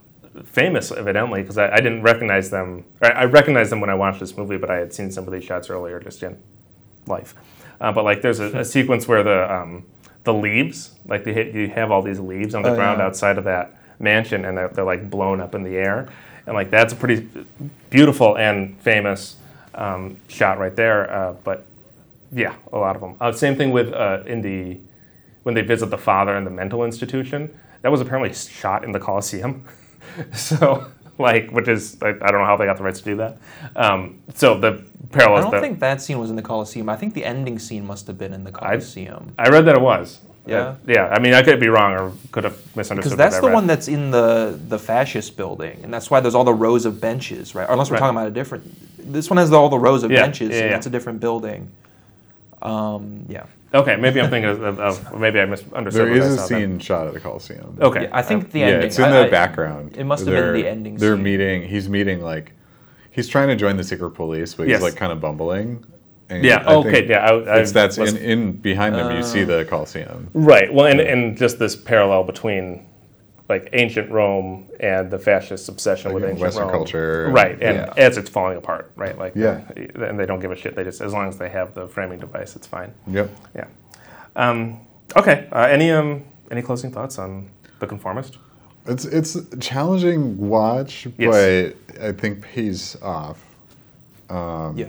[0.45, 2.85] famous, evidently, because I, I didn't recognize them.
[3.03, 5.33] I, I recognized them when I watched this movie, but I had seen some of
[5.33, 6.39] these shots earlier just in
[7.07, 7.35] life.
[7.81, 9.85] Uh, but like, there's a, a sequence where the um,
[10.25, 13.07] the leaves, like they hit, you have all these leaves on the Oh, ground yeah.
[13.07, 16.09] outside of that mansion, and they're, they're like blown up in the air,
[16.47, 17.29] and like that's a pretty
[17.91, 19.37] beautiful and famous
[19.75, 21.11] um, shot right there.
[21.13, 21.67] Uh, but
[22.33, 23.17] yeah, a lot of them.
[23.21, 24.79] Uh, same thing with uh, in the
[25.45, 27.55] when they visit the father in the mental institution.
[27.83, 29.67] That was apparently shot in the Coliseum.
[30.33, 33.17] so like, which is I, I don't know how they got the rights to do
[33.17, 33.39] that.
[33.77, 36.89] Um, so the parallel I don't that- think that scene was in the Coliseum.
[36.89, 39.35] I think the ending scene must have been in the Coliseum.
[39.39, 40.21] I read that it was.
[40.47, 40.75] Yeah?
[40.87, 41.07] Yeah.
[41.09, 43.17] I mean, I could be wrong or could have misunderstood.
[43.17, 46.35] Because that's I the one that's in the the fascist building, and that's why there's
[46.35, 47.67] all the rows of benches, right?
[47.69, 48.01] Or unless we're Right.
[48.01, 48.65] talking about a different.
[49.13, 50.71] This one has all the rows of Yeah, benches, yeah, and yeah.
[50.77, 51.71] that's a different building.
[52.63, 53.45] Um, yeah.
[53.75, 56.07] Okay, maybe I'm thinking of, of, of maybe I misunderstood.
[56.07, 56.61] There what I is a saw then.
[56.61, 57.77] scene shot at the Coliseum.
[57.81, 58.87] Okay, Yeah, I think the yeah, ending.
[58.87, 59.97] it's in I- the I- background.
[59.97, 60.97] It must have been They're- the ending.
[60.97, 61.23] They're scene.
[61.25, 61.63] meeting.
[61.65, 62.53] He's meeting like,
[63.11, 64.77] he's trying to join the secret police, but Yes.
[64.79, 65.85] he's like kind of bumbling.
[66.31, 66.63] And Yeah.
[66.67, 66.91] I okay.
[66.93, 67.27] think Yeah.
[67.27, 69.11] I, I It's that's was- in, in behind him.
[69.17, 70.29] You see the Coliseum.
[70.35, 70.73] Right.
[70.73, 72.87] Well, and, and just this parallel between
[73.49, 76.73] like ancient Rome and the fascist obsession Like with ancient Western Rome.
[76.73, 77.29] culture.
[77.31, 77.53] Right.
[77.61, 77.93] And Yeah.
[77.97, 79.19] as it's falling apart, right?
[79.19, 79.61] Like Yeah.
[79.77, 80.75] and they don't give a shit.
[80.77, 82.93] They just as long as they have the framing device, it's fine.
[83.07, 83.31] Yep.
[83.55, 83.67] Yeah.
[84.37, 84.81] Um,
[85.17, 85.47] okay.
[85.53, 87.49] Uh, any um any closing thoughts on
[87.81, 88.39] the conformist?
[88.87, 91.75] It's it's a challenging watch, Yes.
[91.97, 93.43] but I think pays off.
[94.31, 94.87] Um, Yeah.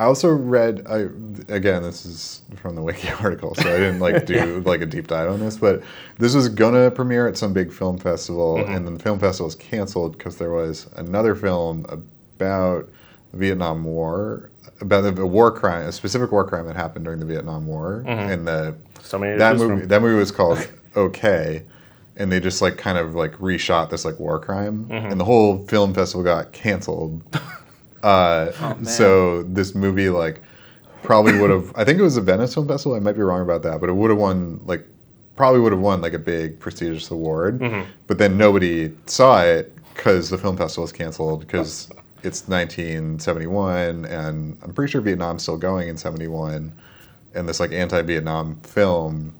[0.00, 0.86] I also read.
[0.88, 1.08] I
[1.52, 5.08] again, this is from the wiki article, so I didn't like do like a deep
[5.08, 5.58] dive on this.
[5.58, 5.82] But
[6.18, 8.72] this was gonna premiere at some big film festival, Mm-hmm.
[8.72, 12.88] and then the film festival was canceled because there was another film about
[13.32, 17.26] the Vietnam War, about a war crime, a specific war crime that happened during the
[17.26, 18.30] Vietnam War, Mm-hmm.
[18.32, 19.88] and the So that movie from.
[19.88, 21.62] that movie was called Okay,
[22.16, 25.12] and they just like kind of like reshot this like war crime, Mm-hmm.
[25.12, 27.22] and the whole film festival got canceled.
[28.02, 30.42] Uh, Oh, so this movie like
[31.02, 31.72] probably would have.
[31.76, 32.96] I think it was a Venice Film Festival.
[32.96, 34.86] I might be wrong about that, but it would have won like
[35.36, 37.60] probably would have won like a big prestigious award.
[37.60, 37.90] Mm-hmm.
[38.06, 41.88] But then nobody saw it because the film festival was canceled because
[42.22, 46.72] it's 1971, and I'm pretty sure Vietnam's still going in 71,
[47.34, 49.34] and this like anti-Vietnam film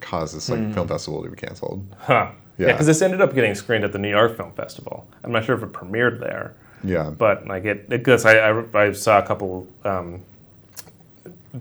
[0.00, 1.84] caused this like film festival to be canceled.
[1.98, 2.30] Huh.
[2.56, 2.66] Yeah.
[2.66, 2.72] Yeah.
[2.72, 5.08] Because this ended up getting screened at the New York Film Festival.
[5.22, 6.56] I'm not sure if it premiered there.
[6.84, 7.10] Yeah.
[7.10, 8.24] but like it, it goes.
[8.24, 10.22] I, I, I saw a couple um,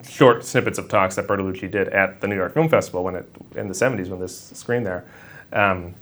[0.07, 3.29] short snippets of talks that Bertolucci did at the New York Film Festival when it
[3.55, 5.05] in the '70s when this screened there.
[5.53, 5.95] Um,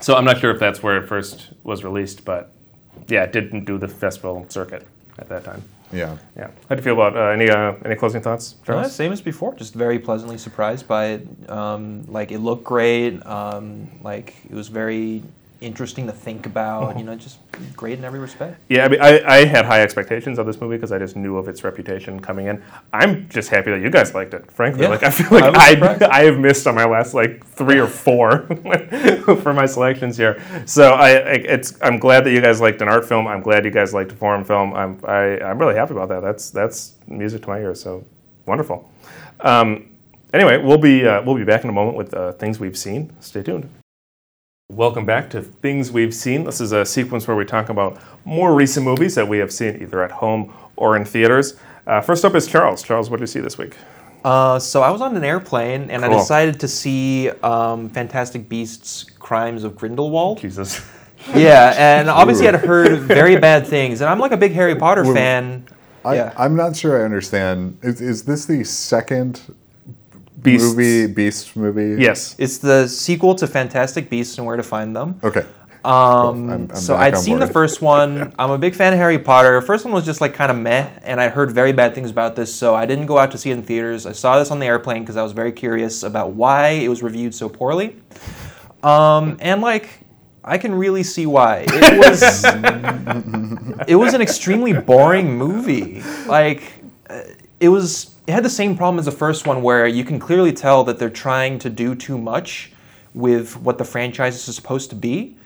[0.00, 2.50] so I'm not sure if that's where it first was released, but
[3.08, 4.86] yeah, it didn't do the festival circuit
[5.18, 5.62] at that time.
[5.92, 6.16] yeah.
[6.36, 6.48] Yeah.
[6.68, 8.94] How do you feel about uh, any uh, any closing thoughts, No, Charles?
[8.94, 9.54] same as before.
[9.54, 11.50] Just very pleasantly surprised by it.
[11.50, 13.24] Um, like it looked great.
[13.26, 15.22] Um, like it was very
[15.60, 16.98] interesting to think about.
[16.98, 17.38] You know, just
[17.76, 18.60] great in every respect.
[18.68, 21.36] Yeah, I mean, I, I had high expectations of this movie because I just knew
[21.36, 22.62] of its reputation coming in.
[22.92, 24.50] I'm just happy that you guys liked it.
[24.50, 26.08] Frankly, Yeah, like I feel like was I.
[26.10, 28.46] I, have missed on my last like three or four
[29.42, 30.42] for my selections here.
[30.66, 33.26] So I, I it's I'm glad that you guys liked an art film.
[33.26, 34.74] I'm glad you guys liked a foreign film.
[34.74, 36.20] I'm I, I'm really happy about that.
[36.20, 37.82] That's that's music to my ears.
[37.82, 38.04] So
[38.46, 38.90] wonderful.
[39.40, 39.90] Um,
[40.32, 43.12] anyway, we'll be uh, we'll be back in a moment with uh, things we've seen.
[43.20, 43.68] Stay tuned.
[44.74, 46.44] Welcome back to Things We've Seen.
[46.44, 49.80] This is a sequence where we talk about more recent movies that we have seen
[49.80, 51.54] either at home or in theaters.
[51.86, 52.82] Uh, first up is Charles.
[52.82, 53.78] Charles, what did you see this week?
[54.22, 59.04] Uh, so I was on an airplane and I decided to see um, Fantastic Beasts:
[59.04, 60.38] Crimes of Grindelwald.
[60.38, 60.86] Jesus.
[61.34, 65.02] Yeah, and obviously I'd heard very bad things, and I'm like a big Harry Potter
[65.04, 65.66] Wait, fan.
[66.04, 66.32] I, yeah.
[66.38, 67.76] I'm not sure I understand.
[67.82, 69.42] Is, is this the second
[70.42, 70.74] Beasts.
[70.74, 72.02] movie, Beast movie?
[72.02, 72.34] Yes.
[72.38, 75.20] It's the sequel to Fantastic Beasts and Where to Find Them.
[75.24, 75.40] Okay.
[75.40, 75.48] I'm-
[75.84, 78.32] Um, I'm so I'd on seen the first one.
[78.38, 79.60] I'm a big fan of Harry Potter.
[79.62, 82.34] First one was just like kind of meh, and I heard very bad things about
[82.36, 84.04] this, so I didn't go out to see it in theaters.
[84.04, 87.02] I saw this on the airplane because I was very curious about why it was
[87.02, 87.96] reviewed so poorly.
[88.82, 89.88] Um, and like,
[90.44, 91.64] I can really see why.
[91.68, 92.44] It was
[93.88, 96.02] it was an extremely boring movie.
[96.26, 96.62] Like,
[97.08, 97.20] uh,
[97.60, 100.52] it was it had the same problem as the first one, where you can clearly
[100.52, 102.72] tell that they're trying to do too much
[103.14, 105.36] with what the franchise is supposed to be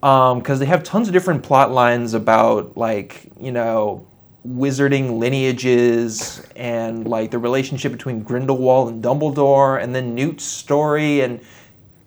[0.00, 4.06] because they have tons of different plot lines about like you know
[4.46, 11.40] wizarding lineages and like the relationship between Grindelwald and Dumbledore and then Newt's story and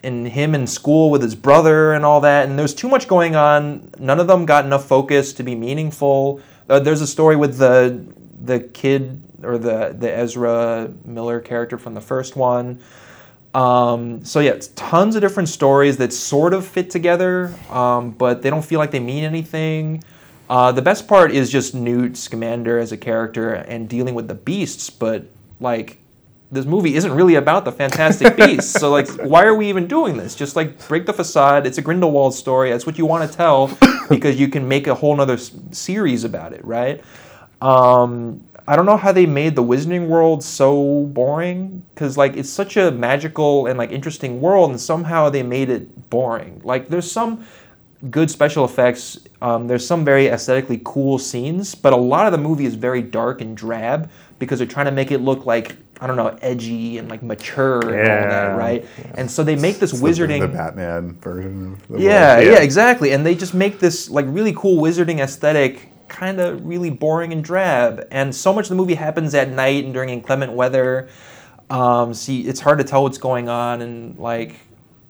[0.04, 2.48] and him in school with his brother and all that.
[2.48, 3.90] And there's too much going on.
[3.98, 6.40] None of them got enough focus to be meaningful.
[6.70, 8.06] Uh, there's a story with the
[8.44, 12.80] the kid or the the Ezra Miller character from the first one
[13.54, 18.44] um, so yeah, it's tons of different stories that sort of fit together, um, but
[18.44, 20.04] they don't feel like they mean anything.
[20.48, 24.36] Uh, the best part is just Newt Scamander as a character and dealing with the
[24.36, 25.26] beasts, but
[25.60, 25.98] like
[26.52, 28.80] this movie isn't really about the Fantastic Beasts.
[28.80, 30.36] so like, why are we even doing this?
[30.36, 31.66] Just like break the facade.
[31.66, 32.70] It's a Grindelwald story.
[32.70, 33.76] That's what you want to tell
[34.08, 37.04] because you can make a whole nother s- series about it, right?
[37.62, 42.50] Um, I don't know how they made the Wizarding World so boring because like it's
[42.50, 46.62] such a magical and like interesting world, and somehow they made it boring.
[46.64, 47.46] Like there's some
[48.12, 49.20] good special effects.
[49.42, 53.02] Um, there's some very aesthetically cool scenes, but a lot of the movie is very
[53.02, 54.10] dark and drab
[54.40, 57.80] because they're trying to make it look like I don't know, edgy and like mature
[57.80, 58.86] and all that, right?
[59.16, 60.42] And so they make this It's wizarding.
[60.42, 61.74] the, Batman version.
[61.74, 62.46] Of the Yeah, world.
[62.46, 62.60] yeah, Yeah.
[62.60, 63.14] exactly.
[63.14, 67.44] And they just make this like really cool wizarding aesthetic kind of really boring and
[67.44, 68.08] drab.
[68.12, 71.10] And so much of the movie happens at night and during inclement weather.
[71.70, 74.56] Um, see, it's hard to tell what's going on, and like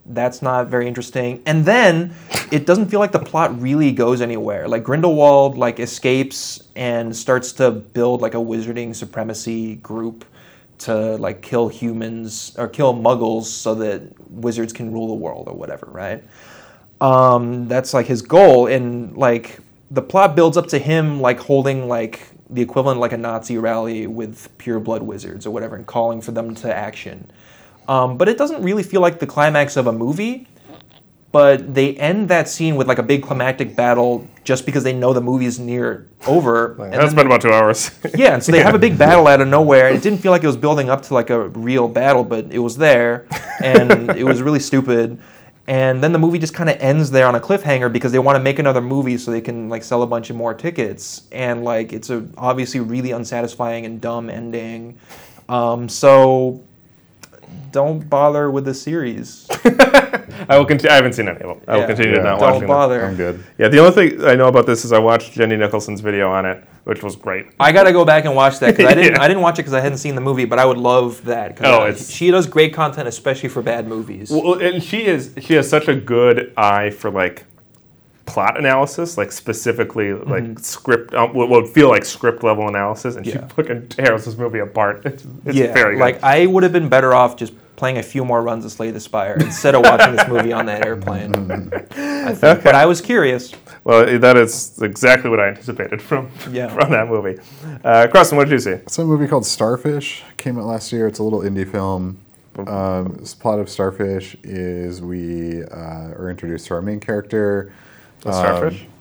[0.07, 1.43] that's not very interesting.
[1.45, 2.15] And then
[2.51, 4.67] it doesn't feel like the plot really goes anywhere.
[4.67, 10.25] Like Grindelwald like escapes and starts to build like a wizarding supremacy group
[10.79, 15.55] to like kill humans or kill muggles so that wizards can rule the world or
[15.55, 16.23] whatever, right?
[17.01, 19.59] Um, that's like his goal, and like
[19.91, 23.57] the plot builds up to him like holding like the equivalent of, like a Nazi
[23.57, 27.31] rally with pure blood wizards or whatever, and calling for them to action.
[27.87, 30.47] Um, but it doesn't really feel like the climax of a movie.
[31.29, 35.11] But they end that scene with like a big climactic battle just because they know
[35.11, 36.81] the movie's near over.
[36.81, 37.91] and That's been about two hours.
[38.15, 39.89] yeah, and so they have a big battle out of nowhere.
[39.89, 42.59] It didn't feel like it was building up to like a real battle, but it
[42.59, 43.27] was there,
[43.61, 45.19] and it was really stupid.
[45.67, 48.37] And then the movie just kind of ends there on a cliffhanger because they want
[48.37, 51.23] to make another movie so they can like sell a bunch of more tickets.
[51.31, 54.97] And like it's a obviously really unsatisfying and dumb ending.
[55.49, 56.63] Um, so
[57.71, 59.47] don't bother with the series.
[60.49, 60.91] I will continue.
[60.91, 61.61] I haven't seen any of them.
[61.67, 61.87] I will Yeah.
[61.87, 62.23] continue to Yeah.
[62.23, 62.67] not Don't watch them.
[62.67, 63.05] bother.
[63.05, 63.43] I'm good.
[63.57, 66.45] Yeah, the only thing I know about this is I watched Jenny Nicholson's video on
[66.45, 67.47] it, which was great.
[67.59, 69.15] I gotta go back and watch that because I didn't.
[69.15, 69.21] Yeah.
[69.21, 71.57] I didn't watch it because I hadn't seen the movie, but I would love that.
[71.61, 74.31] Oh, I- it's- she does great content, especially for bad movies.
[74.31, 77.45] Well, and she is she has such a good eye for like
[78.27, 83.25] plot analysis, like specifically like script, um, what would feel like script level analysis, and
[83.25, 83.47] she Yeah.
[83.47, 85.01] fucking tears this movie apart.
[85.05, 86.01] It's, it's yeah, very good.
[86.01, 88.89] like I would have been better off just playing a few more runs of Slay
[88.91, 91.33] the Spire instead of watching this movie on that airplane.
[91.95, 92.63] I think.
[92.63, 93.53] But I was curious.
[93.83, 96.67] well, that is exactly what I anticipated from Yeah.
[96.73, 97.39] from that movie.
[97.83, 98.71] Uh, Croston, what did you see?
[98.71, 100.23] It's a movie called Starfish.
[100.37, 101.07] Came out last year.
[101.07, 102.17] It's a little indie film.
[102.65, 107.71] Um, this plot of Starfish is we uh, are introduced to our main character.
[108.21, 108.85] The Starfish.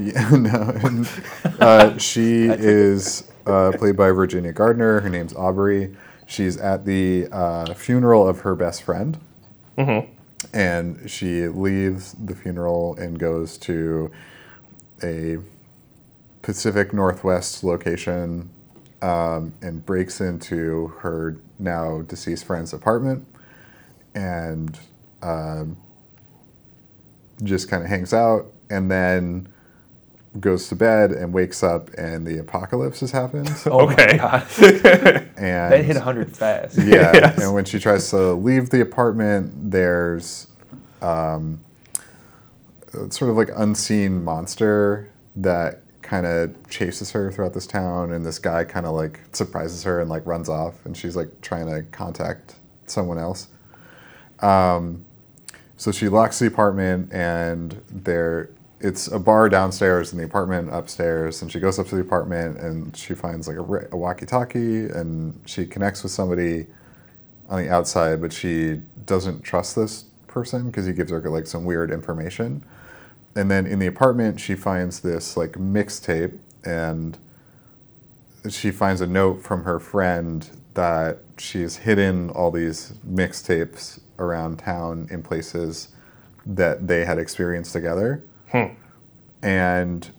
[0.00, 0.72] Yeah, no.
[0.82, 1.06] and,
[1.60, 5.00] uh, she is uh, played by Virginia Gardner.
[5.00, 5.94] Her name's Aubrey.
[6.26, 9.18] She's at the uh, funeral of her best friend.
[10.54, 14.10] And she leaves the funeral and goes to
[15.02, 15.36] a
[16.40, 18.48] Pacific Northwest location
[19.02, 23.26] um, and breaks into her now deceased friend's apartment
[24.14, 24.78] and
[25.22, 25.76] um,
[27.42, 29.48] just kind of hangs out and then
[30.40, 33.50] goes to bed and wakes up and the apocalypse has happened.
[33.66, 34.16] Oh Okay.
[34.16, 34.46] God.
[35.36, 36.78] and that hit 100 fast.
[36.78, 37.38] yeah, Yes.
[37.42, 40.46] and when she tries to leave the apartment, there's
[41.02, 41.60] um,
[43.10, 48.38] sort of like unseen monster that kind of chases her throughout this town, and this
[48.38, 51.82] guy kind of like surprises her and like runs off, and she's like trying to
[51.90, 52.54] contact
[52.86, 53.48] someone else.
[54.40, 55.04] Um,
[55.76, 58.50] so she locks the apartment, and there
[58.82, 61.40] it's a bar downstairs and the apartment upstairs.
[61.40, 65.40] And she goes up to the apartment and she finds like a, a walkie-talkie, and
[65.46, 66.66] she connects with somebody
[67.48, 71.64] on the outside, but she doesn't trust this person because he gives her like some
[71.64, 72.64] weird information.
[73.34, 77.18] and then in the apartment, she finds this like mixtape, and
[78.48, 85.06] she finds a note from her friend that she's hidden all these mixtapes around town
[85.10, 85.88] in places
[86.44, 88.22] that they had experienced together.
[89.42, 90.10] And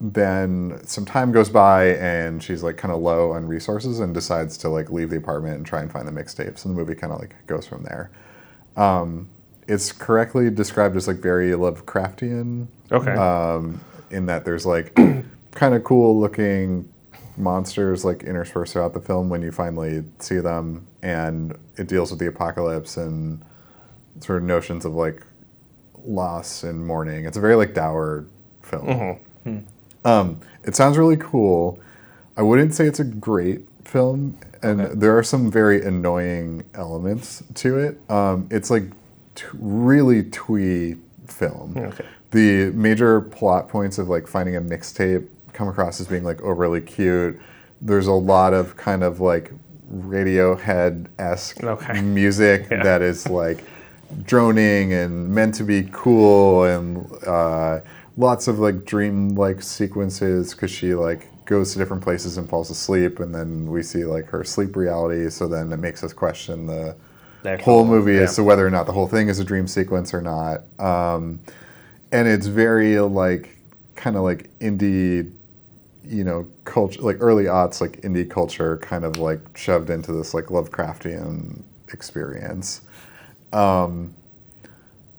[0.00, 4.56] then some time goes by and she's like kind of low on resources and decides
[4.56, 7.12] to like leave the apartment and try and find the mixtapes and the movie kind
[7.12, 8.10] of like goes from there
[8.78, 9.28] um,
[9.68, 13.12] it's correctly described as like very lovecraftian Okay.
[13.12, 13.78] um,
[14.10, 14.94] in that there's like
[15.50, 16.90] kind of cool looking
[17.36, 22.20] monsters like interspersed throughout the film when you finally see them and it deals with
[22.20, 23.42] the apocalypse and
[24.20, 25.22] sort of notions of like
[26.04, 28.24] loss and mourning it's a very like dour
[28.62, 29.18] film
[30.04, 31.78] um, it sounds really cool
[32.36, 34.94] i wouldn't say it's a great film and Okay.
[34.94, 38.84] there are some very annoying elements to it um, it's like
[39.34, 40.96] t- really twee
[41.26, 42.04] film Okay.
[42.30, 46.80] the major plot points of like finding a mixtape come across as being like overly
[46.80, 47.40] cute.
[47.80, 49.52] There's a lot of kind of like
[49.92, 52.00] Radiohead esque Okay.
[52.00, 52.82] music Yeah.
[52.84, 53.64] that is like
[54.24, 57.80] droning and meant to be cool and uh,
[58.16, 62.70] lots of like dream like sequences because she like goes to different places and falls
[62.70, 66.66] asleep and then we see like her sleep reality so then it makes us question
[66.66, 66.94] the
[67.62, 68.22] whole movie yeah.
[68.22, 70.62] as to whether or not the whole thing is a dream sequence or not.
[70.78, 71.40] Um,
[72.12, 73.58] and it's very like
[73.94, 75.32] kind of like indie,
[76.04, 80.34] you know, culture, like early aughts, like indie culture, kind of like shoved into this
[80.34, 82.82] like Lovecraftian experience.
[83.52, 84.14] Um,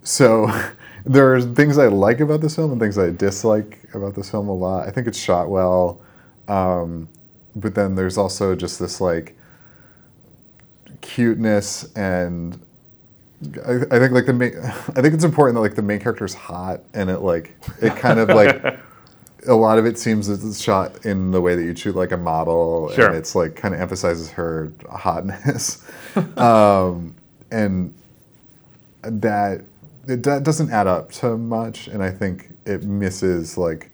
[0.03, 0.49] so
[1.05, 4.47] there are things I like about this film and things I dislike about this film
[4.49, 4.87] a lot.
[4.87, 6.01] I think it's shot well,
[6.47, 7.07] um,
[7.55, 9.35] but then there's also just this like
[11.01, 12.59] cuteness and
[13.65, 16.25] I, I think like the main, I think it's important that like the main character
[16.25, 18.63] is hot and it like it kind of like
[19.47, 22.11] a lot of it seems that it's shot in the way that you shoot like
[22.11, 23.07] a model Sure.
[23.07, 25.83] and it's like kind of emphasizes her hotness
[26.37, 27.15] um,
[27.51, 27.93] and
[29.03, 29.61] that
[30.07, 33.91] it that doesn't add up to much and I think it misses like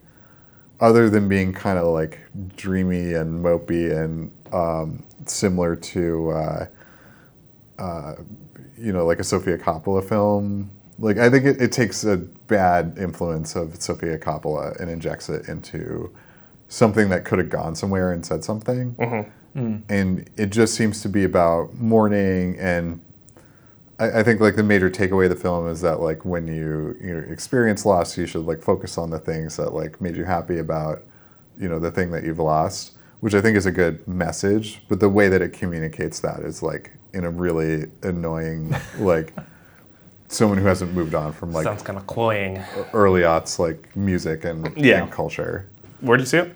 [0.80, 2.20] other than being kind of like
[2.56, 6.66] dreamy and mopey and um, similar to uh,
[7.78, 8.14] uh,
[8.76, 10.70] you know like a Sofia Coppola film.
[10.98, 15.48] Like I think it, it takes a bad influence of Sofia Coppola and injects it
[15.48, 16.12] into
[16.68, 18.94] something that could have gone somewhere and said something.
[19.88, 23.00] And it just seems to be about mourning and
[23.98, 26.96] I, I think like the major takeaway of the film is that like when you
[27.02, 30.24] you know, experience loss, you should like focus on the things that like made you
[30.24, 31.02] happy about
[31.58, 34.82] you know the thing that you've lost, which I think is a good message.
[34.88, 39.34] But the way that it communicates that is like in a really annoying like
[40.28, 42.62] someone who hasn't moved on from like Sounds kind of cloying.
[42.92, 45.02] early aughts like music and, Yeah.
[45.02, 45.68] and culture.
[46.00, 46.54] Where'd you see it?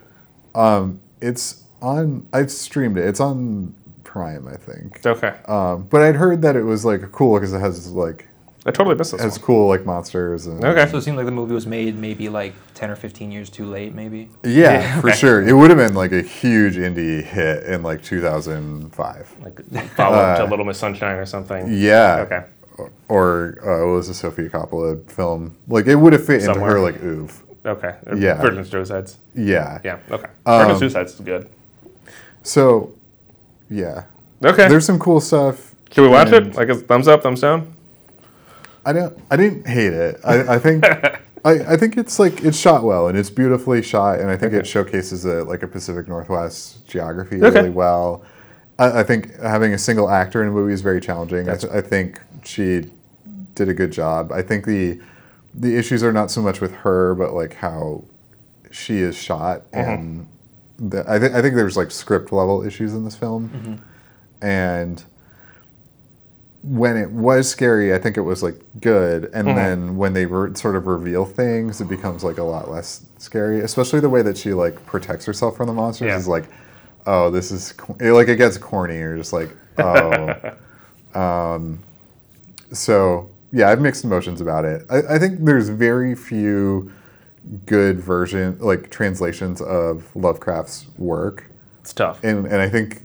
[0.54, 2.26] Um, It's on.
[2.32, 3.06] I streamed it.
[3.06, 3.74] It's on
[4.12, 5.06] Prime, I think.
[5.06, 5.34] Okay.
[5.46, 8.28] Um, but I'd heard that it was like cool because it has like
[8.66, 9.46] I totally missed this has one.
[9.46, 10.86] cool like monsters and Okay.
[10.90, 13.64] So it seemed like the movie was made maybe like 10 or 15 years too
[13.64, 14.28] late, maybe.
[14.44, 15.16] Yeah, Yeah, for okay.
[15.16, 15.42] sure.
[15.48, 19.36] It would have been like a huge indie hit in like 2005.
[19.42, 21.66] Like follow up to Uh, Little Miss Sunshine or something.
[21.72, 22.26] Yeah.
[22.26, 22.90] Okay.
[23.08, 25.56] Or uh, what was a Sofia Coppola film?
[25.68, 26.72] Like it would have fit into Somewhere.
[26.72, 27.42] her like oeuvre.
[27.64, 27.94] Okay.
[28.16, 28.42] Yeah.
[28.42, 29.16] Virgin Suicides.
[29.34, 29.80] Yeah.
[29.82, 29.98] Yeah.
[30.10, 30.28] Okay.
[30.44, 31.48] Um, Virgin Suicides is good.
[32.42, 32.92] So,
[33.72, 34.04] yeah.
[34.44, 34.68] Okay.
[34.68, 35.74] There's some cool stuff.
[35.90, 36.54] Can we watch it?
[36.54, 37.74] Like a thumbs up, thumbs down?
[38.84, 39.18] I don't.
[39.30, 40.20] I didn't hate it.
[40.24, 40.84] I, I think.
[41.44, 44.52] I, I think it's like it's shot well and it's beautifully shot and I think
[44.52, 47.56] it showcases a like a Pacific Northwest geography Okay.
[47.56, 48.24] really well.
[48.78, 51.48] I, I think having a single actor in a movie is very challenging.
[51.48, 52.84] I, th- I think she
[53.56, 54.30] did a good job.
[54.30, 55.00] I think the
[55.54, 58.04] the issues are not so much with her, but like how
[58.70, 59.82] she is shot uh-huh.
[59.82, 60.26] and
[60.82, 63.80] the, I, th- I think there's like script level issues in this film
[64.42, 65.02] and
[66.64, 70.54] when it was scary, I think it was like good, and then when they re-
[70.54, 73.60] sort of reveal things, it becomes like a lot less scary.
[73.62, 76.16] Especially the way that she like protects herself from the monsters Yeah.
[76.16, 76.44] is like,
[77.04, 78.96] oh, this is co- it, like it gets corny.
[78.96, 80.54] You're just like, oh.
[81.20, 81.80] um,
[82.70, 84.86] so yeah, I have mixed emotions about it.
[84.88, 86.92] I, I think there's very few
[87.66, 92.22] good version like translations of Lovecraft's work It's tough.
[92.22, 93.02] and and I think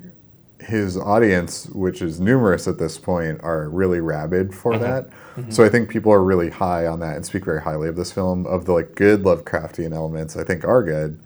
[0.60, 5.08] his audience, which is numerous at this point, are really rabid for that.
[5.50, 8.12] So I think people are really high on that and speak very highly of this
[8.12, 8.46] film.
[8.48, 11.20] Of the like good Lovecraftian elements, I think are good.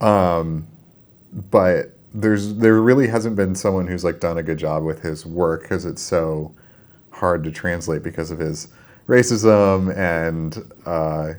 [0.00, 0.68] Um,
[1.32, 5.24] but there's there really hasn't been someone who's like done a good job with his
[5.26, 6.54] work because it's so
[7.10, 8.68] hard to translate because of his
[9.08, 11.32] racism and uh,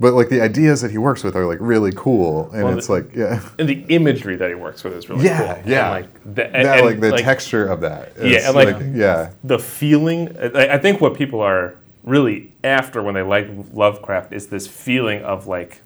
[0.00, 2.86] but like the ideas that he works with are like really cool and Well, it's
[2.86, 5.48] the- like yeah And the imagery that he works with is really yeah cool.
[5.56, 9.30] And, yeah like the, that like the like, texture of that Yeah, and, like- yeah
[9.44, 10.36] the feeling.
[10.54, 11.74] I, I think what people are
[12.04, 15.80] really after when they like Lovecraft is this feeling of like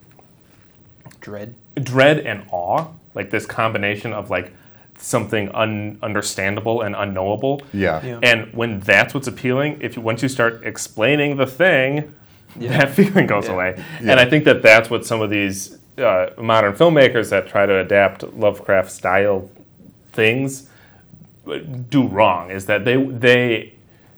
[1.20, 1.54] Dread.
[1.76, 4.52] dread and awe, like this combination of like
[4.98, 7.62] something ununderstandable and unknowable.
[7.72, 8.18] yeah Yeah.
[8.22, 12.14] And when that's what's appealing, if you once you start explaining the thing,
[12.58, 12.78] Yeah.
[12.78, 13.54] that feeling goes Yeah.
[13.54, 13.84] away.
[14.00, 17.78] And I think that that's what some of these uh, modern filmmakers that try to
[17.78, 19.50] adapt Lovecraft style
[20.12, 20.68] things
[21.46, 21.58] uh,
[21.90, 22.50] do wrong.
[22.50, 23.72] Is that they they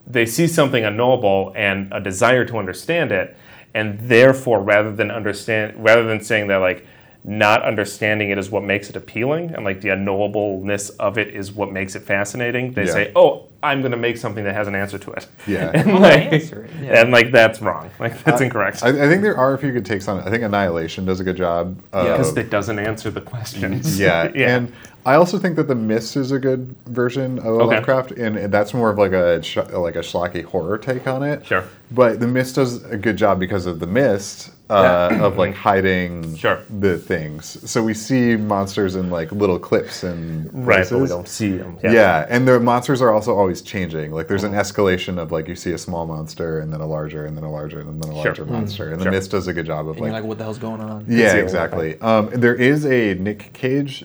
[0.07, 3.37] they see something unknowable and a desire to understand it,
[3.75, 6.87] and therefore rather than understand rather than saying that like
[7.27, 11.51] not understanding it is what makes it appealing and like the unknowableness of it is
[11.53, 12.93] what makes it fascinating they Yeah.
[12.93, 15.71] say oh i'm going to make something that has an answer to it Yeah.
[15.75, 17.01] and Oh, like answer it, yeah.
[17.01, 19.85] and like that's wrong like that's incorrect I, I think there are a few good
[19.87, 20.27] takes on it.
[20.27, 21.79] I think Annihilation does a good job.
[21.93, 24.73] Of, because it doesn't answer the questions yeah, yeah and
[25.07, 27.75] I also think that the Mist is a good version of Okay.
[27.75, 31.23] Lovecraft, and, and that's more of like a sh- like a schlocky horror take on
[31.23, 31.45] it.
[31.45, 31.63] Sure.
[31.91, 36.35] But the Mist does a good job because of the Mist uh, of like hiding
[36.37, 36.59] Sure.
[36.81, 37.71] the things.
[37.71, 41.77] So we see monsters in like little clips and right but we don't see them
[41.83, 42.25] Yeah.
[42.31, 44.13] and the monsters are also always changing.
[44.13, 47.27] Like there's an escalation of like you see a small monster and then a larger
[47.27, 48.25] and then a larger and then a Sure.
[48.25, 48.91] larger monster.
[48.93, 49.11] And Sure.
[49.11, 50.81] the Mist does a good job of And you're like like, what the hell's going
[50.81, 51.05] on?
[51.09, 51.43] yeah, zero.
[51.43, 52.01] exactly.
[52.01, 54.05] Um, there is a Nick Cage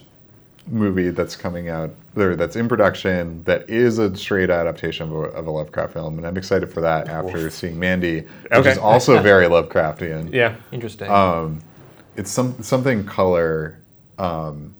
[0.68, 5.22] movie that's coming out, or that's in production, that is a straight adaptation of a,
[5.30, 8.72] of a Lovecraft film, and I'm excited for that after seeing Mandy, which Okay.
[8.72, 10.32] is also very Lovecraftian.
[10.32, 11.10] yeah Interesting.
[11.10, 11.60] Um,
[12.16, 13.80] it's some something color,
[14.20, 14.76] um,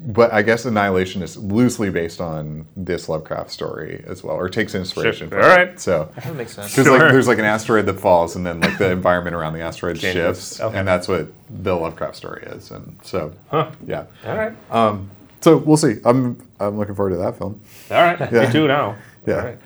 [0.00, 4.74] but I guess Annihilation is loosely based on this Lovecraft story as well, or takes
[4.74, 5.40] inspiration Sure.
[5.40, 5.56] from All it.
[5.68, 5.80] right.
[5.80, 6.10] So.
[6.14, 6.70] that makes sense.
[6.70, 6.98] Because Sure.
[6.98, 9.96] like, there's like an asteroid that falls, and then like the environment around the asteroid
[9.98, 10.14] Changes.
[10.38, 10.78] shifts, Okay.
[10.78, 12.70] and that's what the Lovecraft story is.
[12.70, 13.70] And so, Huh.
[13.86, 14.04] yeah.
[14.26, 15.96] all right Um, so we'll see.
[16.04, 17.60] I'm I'm looking forward to that film.
[17.90, 18.46] All right, Yeah.
[18.46, 18.96] me too now.
[19.26, 19.34] Yeah.
[19.36, 19.58] All right.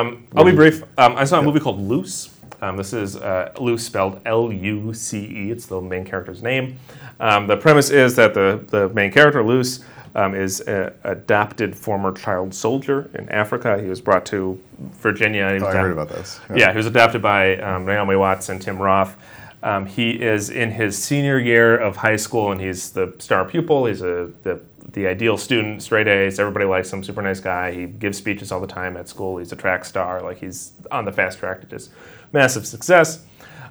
[0.00, 0.82] Um, I'll be brief.
[0.98, 2.30] Um, I saw a movie called Luce.
[2.60, 5.50] Um, this is uh, Luce spelled L-U-C-E.
[5.52, 6.78] It's the main character's name.
[7.20, 9.80] Um, the premise is that the, the main character, Luce,
[10.14, 13.80] um, is an adopted former child soldier in Africa.
[13.80, 15.58] He was brought to Virginia.
[15.60, 16.40] Oh, I heard about this.
[16.54, 19.16] yeah, he was adopted by um, Naomi Watts and Tim Roth.
[19.62, 23.86] Um, he is in his senior year of high school, and he's the star pupil.
[23.86, 24.60] He's a the,
[24.92, 26.38] the ideal student, straight A's.
[26.38, 27.02] Everybody likes him.
[27.02, 27.72] Super nice guy.
[27.72, 29.38] He gives speeches all the time at school.
[29.38, 30.22] He's a track star.
[30.22, 31.90] Like he's on the fast track to just
[32.32, 33.24] massive success.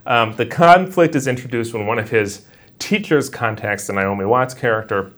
[0.05, 2.45] Um, the conflict is introduced when one of his
[2.79, 5.11] teachers contacts the Naomi Watts character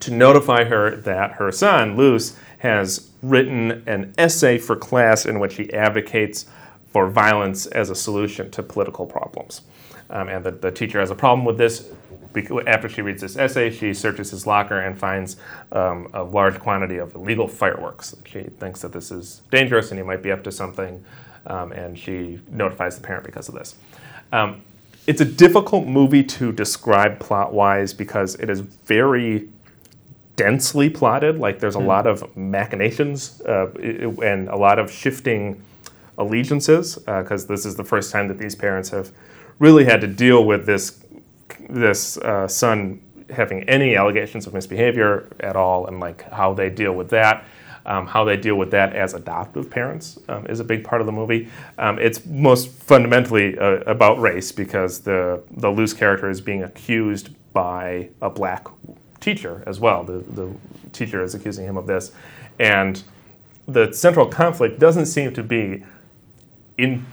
[0.00, 5.54] to notify her that her son, Luce, has written an essay for class in which
[5.54, 6.46] he advocates
[6.86, 9.62] for violence as a solution to political problems.
[10.10, 11.88] Um, and the, the teacher has a problem with this.
[12.66, 15.36] After she reads this essay, she searches his locker and finds
[15.70, 18.16] um, a large quantity of illegal fireworks.
[18.24, 21.04] She thinks that this is dangerous and he might be up to something,
[21.46, 23.76] um, and she notifies the parent because of this.
[24.32, 24.62] Um,
[25.06, 29.48] it's a difficult movie to describe plot wise because it is very
[30.36, 31.38] densely plotted.
[31.38, 33.72] Like there's a lot of machinations uh,
[34.22, 35.62] and a lot of shifting
[36.18, 39.10] allegiances because this is the first time that these parents have
[39.58, 41.02] really had to deal with this
[41.68, 43.00] this uh, son
[43.30, 47.44] having any allegations of misbehavior at all and like how they deal with that.
[47.84, 51.06] Um, how they deal with that as adoptive parents um, is a big part of
[51.06, 51.48] the movie.
[51.78, 57.30] Um, it's most fundamentally uh, about race because the the Luce character is being accused
[57.52, 58.66] by a black
[59.20, 60.04] teacher as well.
[60.04, 60.52] The the
[60.92, 62.12] teacher is accusing him of this,
[62.58, 63.02] and
[63.66, 65.84] the central conflict doesn't seem to be
[66.78, 67.06] in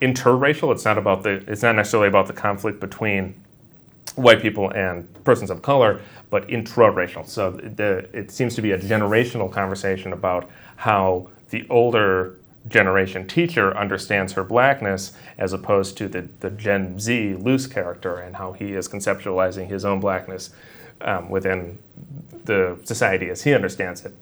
[0.00, 0.72] interracial.
[0.72, 1.44] It's not about the.
[1.46, 3.40] It's not necessarily about the conflict between
[4.18, 7.26] white people and persons of color, but intraracial.
[7.26, 13.74] So the, it seems to be a generational conversation about how the older generation teacher
[13.76, 18.72] understands her blackness as opposed to the, the Gen Z Luce character and how he
[18.74, 20.50] is conceptualizing his own blackness
[21.00, 21.78] um, within
[22.44, 24.14] the society as he understands it,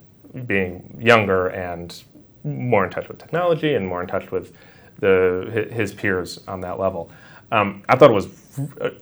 [0.47, 2.03] being younger and
[2.43, 4.53] more in touch with technology and more in touch with
[4.99, 7.11] the his peers on that level.
[7.51, 8.27] Um, I thought it was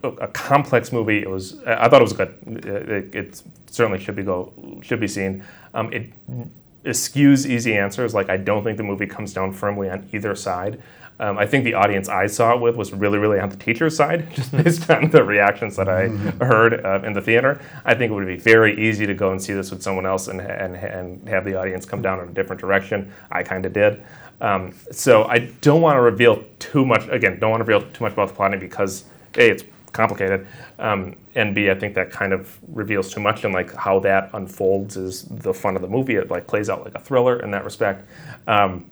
[0.03, 1.19] a, a complex movie.
[1.19, 1.59] It was.
[1.65, 2.37] I thought it was good.
[2.45, 5.43] It, it certainly should be go should be seen.
[5.73, 6.11] Um, it
[6.85, 8.13] eschews easy answers.
[8.13, 10.81] Like I don't think the movie comes down firmly on either side.
[11.17, 13.95] Um, I think the audience I saw it with was really, really on the teacher's
[13.95, 16.07] side, just based on the reactions that I
[16.43, 17.61] heard uh, in the theater.
[17.85, 20.27] I think it would be very easy to go and see this with someone else
[20.27, 23.13] and, and, and have the audience come down in a different direction.
[23.31, 24.03] I kind of did.
[24.41, 27.07] Um, so I don't want to reveal too much.
[27.09, 29.05] Again, don't want to reveal too much about the plotting because
[29.38, 30.45] a it's complicated,
[30.77, 34.29] um, and b I think that kind of reveals too much and like how that
[34.33, 36.15] unfolds is the fun of the movie.
[36.15, 38.07] It like plays out like a thriller in that respect.
[38.47, 38.89] Um,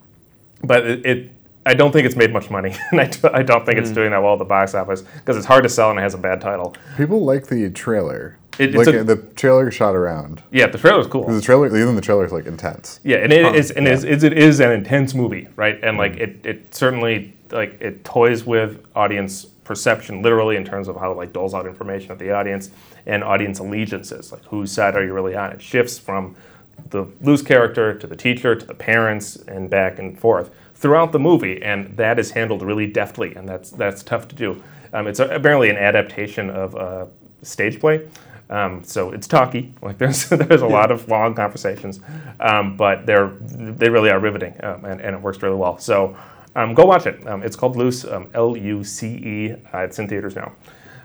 [0.63, 1.31] but it, it
[1.65, 4.11] I don't think it's made much money, and I, do, I don't think it's doing
[4.11, 6.17] that well at the box office because it's hard to sell and it has a
[6.17, 6.75] bad title.
[6.97, 8.37] People like the trailer.
[8.59, 10.43] It- like a- uh, the trailer shot around.
[10.51, 11.27] Yeah, the trailer's cool.
[11.27, 12.99] The trailer, even the trailer is like intense.
[13.03, 15.79] Yeah, and it is, and it's, it's, it is an intense movie, right?
[15.83, 16.21] And like mm.
[16.21, 21.17] it, it certainly like it toys with audience perception, literally in terms of how it
[21.17, 22.69] like doles out information at the audience
[23.05, 25.51] and audience allegiances, like whose side are you really on?
[25.51, 26.35] It shifts from
[26.89, 31.19] the Luce character to the teacher to the parents and back and forth throughout the
[31.19, 34.61] movie, and that is handled really deftly, and that's that's tough to do.
[34.91, 37.07] Um, it's apparently an adaptation of a
[37.41, 38.07] stage play.
[38.53, 39.73] Um, so it's talky.
[39.81, 41.99] Like there's there's a lot of long conversations,
[42.39, 45.77] um, but they're they really are riveting, um, and, and it works really well.
[45.79, 46.15] So
[46.55, 47.25] um, go watch it.
[47.27, 49.51] Um, it's called Luce, um, L U C E.
[49.73, 50.51] Uh, it's in theaters now.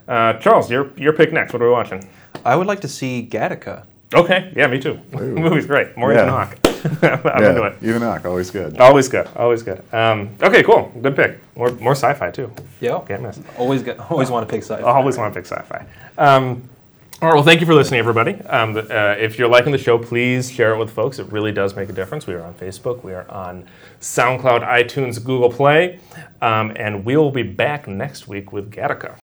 [0.06, 1.52] Uh, Charles, your your pick next.
[1.54, 2.08] What are we watching?
[2.44, 3.84] I would like to see Gattaca.
[4.14, 4.98] Okay, yeah, me too.
[5.10, 5.96] the movie's great.
[5.96, 6.22] More Yeah.
[6.22, 6.28] Ethan
[7.02, 7.34] Hawke.
[7.34, 7.76] I'm yeah, into it.
[7.82, 8.78] Ethan Hawke, always good.
[8.78, 9.28] Always good.
[9.36, 9.82] Always good.
[9.92, 10.92] Um, okay, cool.
[11.02, 11.40] Good pick.
[11.56, 12.52] More more sci-fi too.
[12.80, 13.00] Yeah.
[13.06, 13.40] Can't miss.
[13.58, 15.86] Always get, always want to pick sci I always want to pick sci-fi.
[16.16, 16.68] Um,
[17.20, 17.34] all right.
[17.34, 18.34] Well, thank you for listening, everybody.
[18.42, 21.18] Um, uh, if you're liking the show, please share it with folks.
[21.18, 22.28] It really does make a difference.
[22.28, 23.02] We are on Facebook.
[23.02, 23.64] We are on
[24.00, 25.98] SoundCloud, iTunes, Google Play,
[26.40, 29.16] um, and we will be back next week with Gattaca.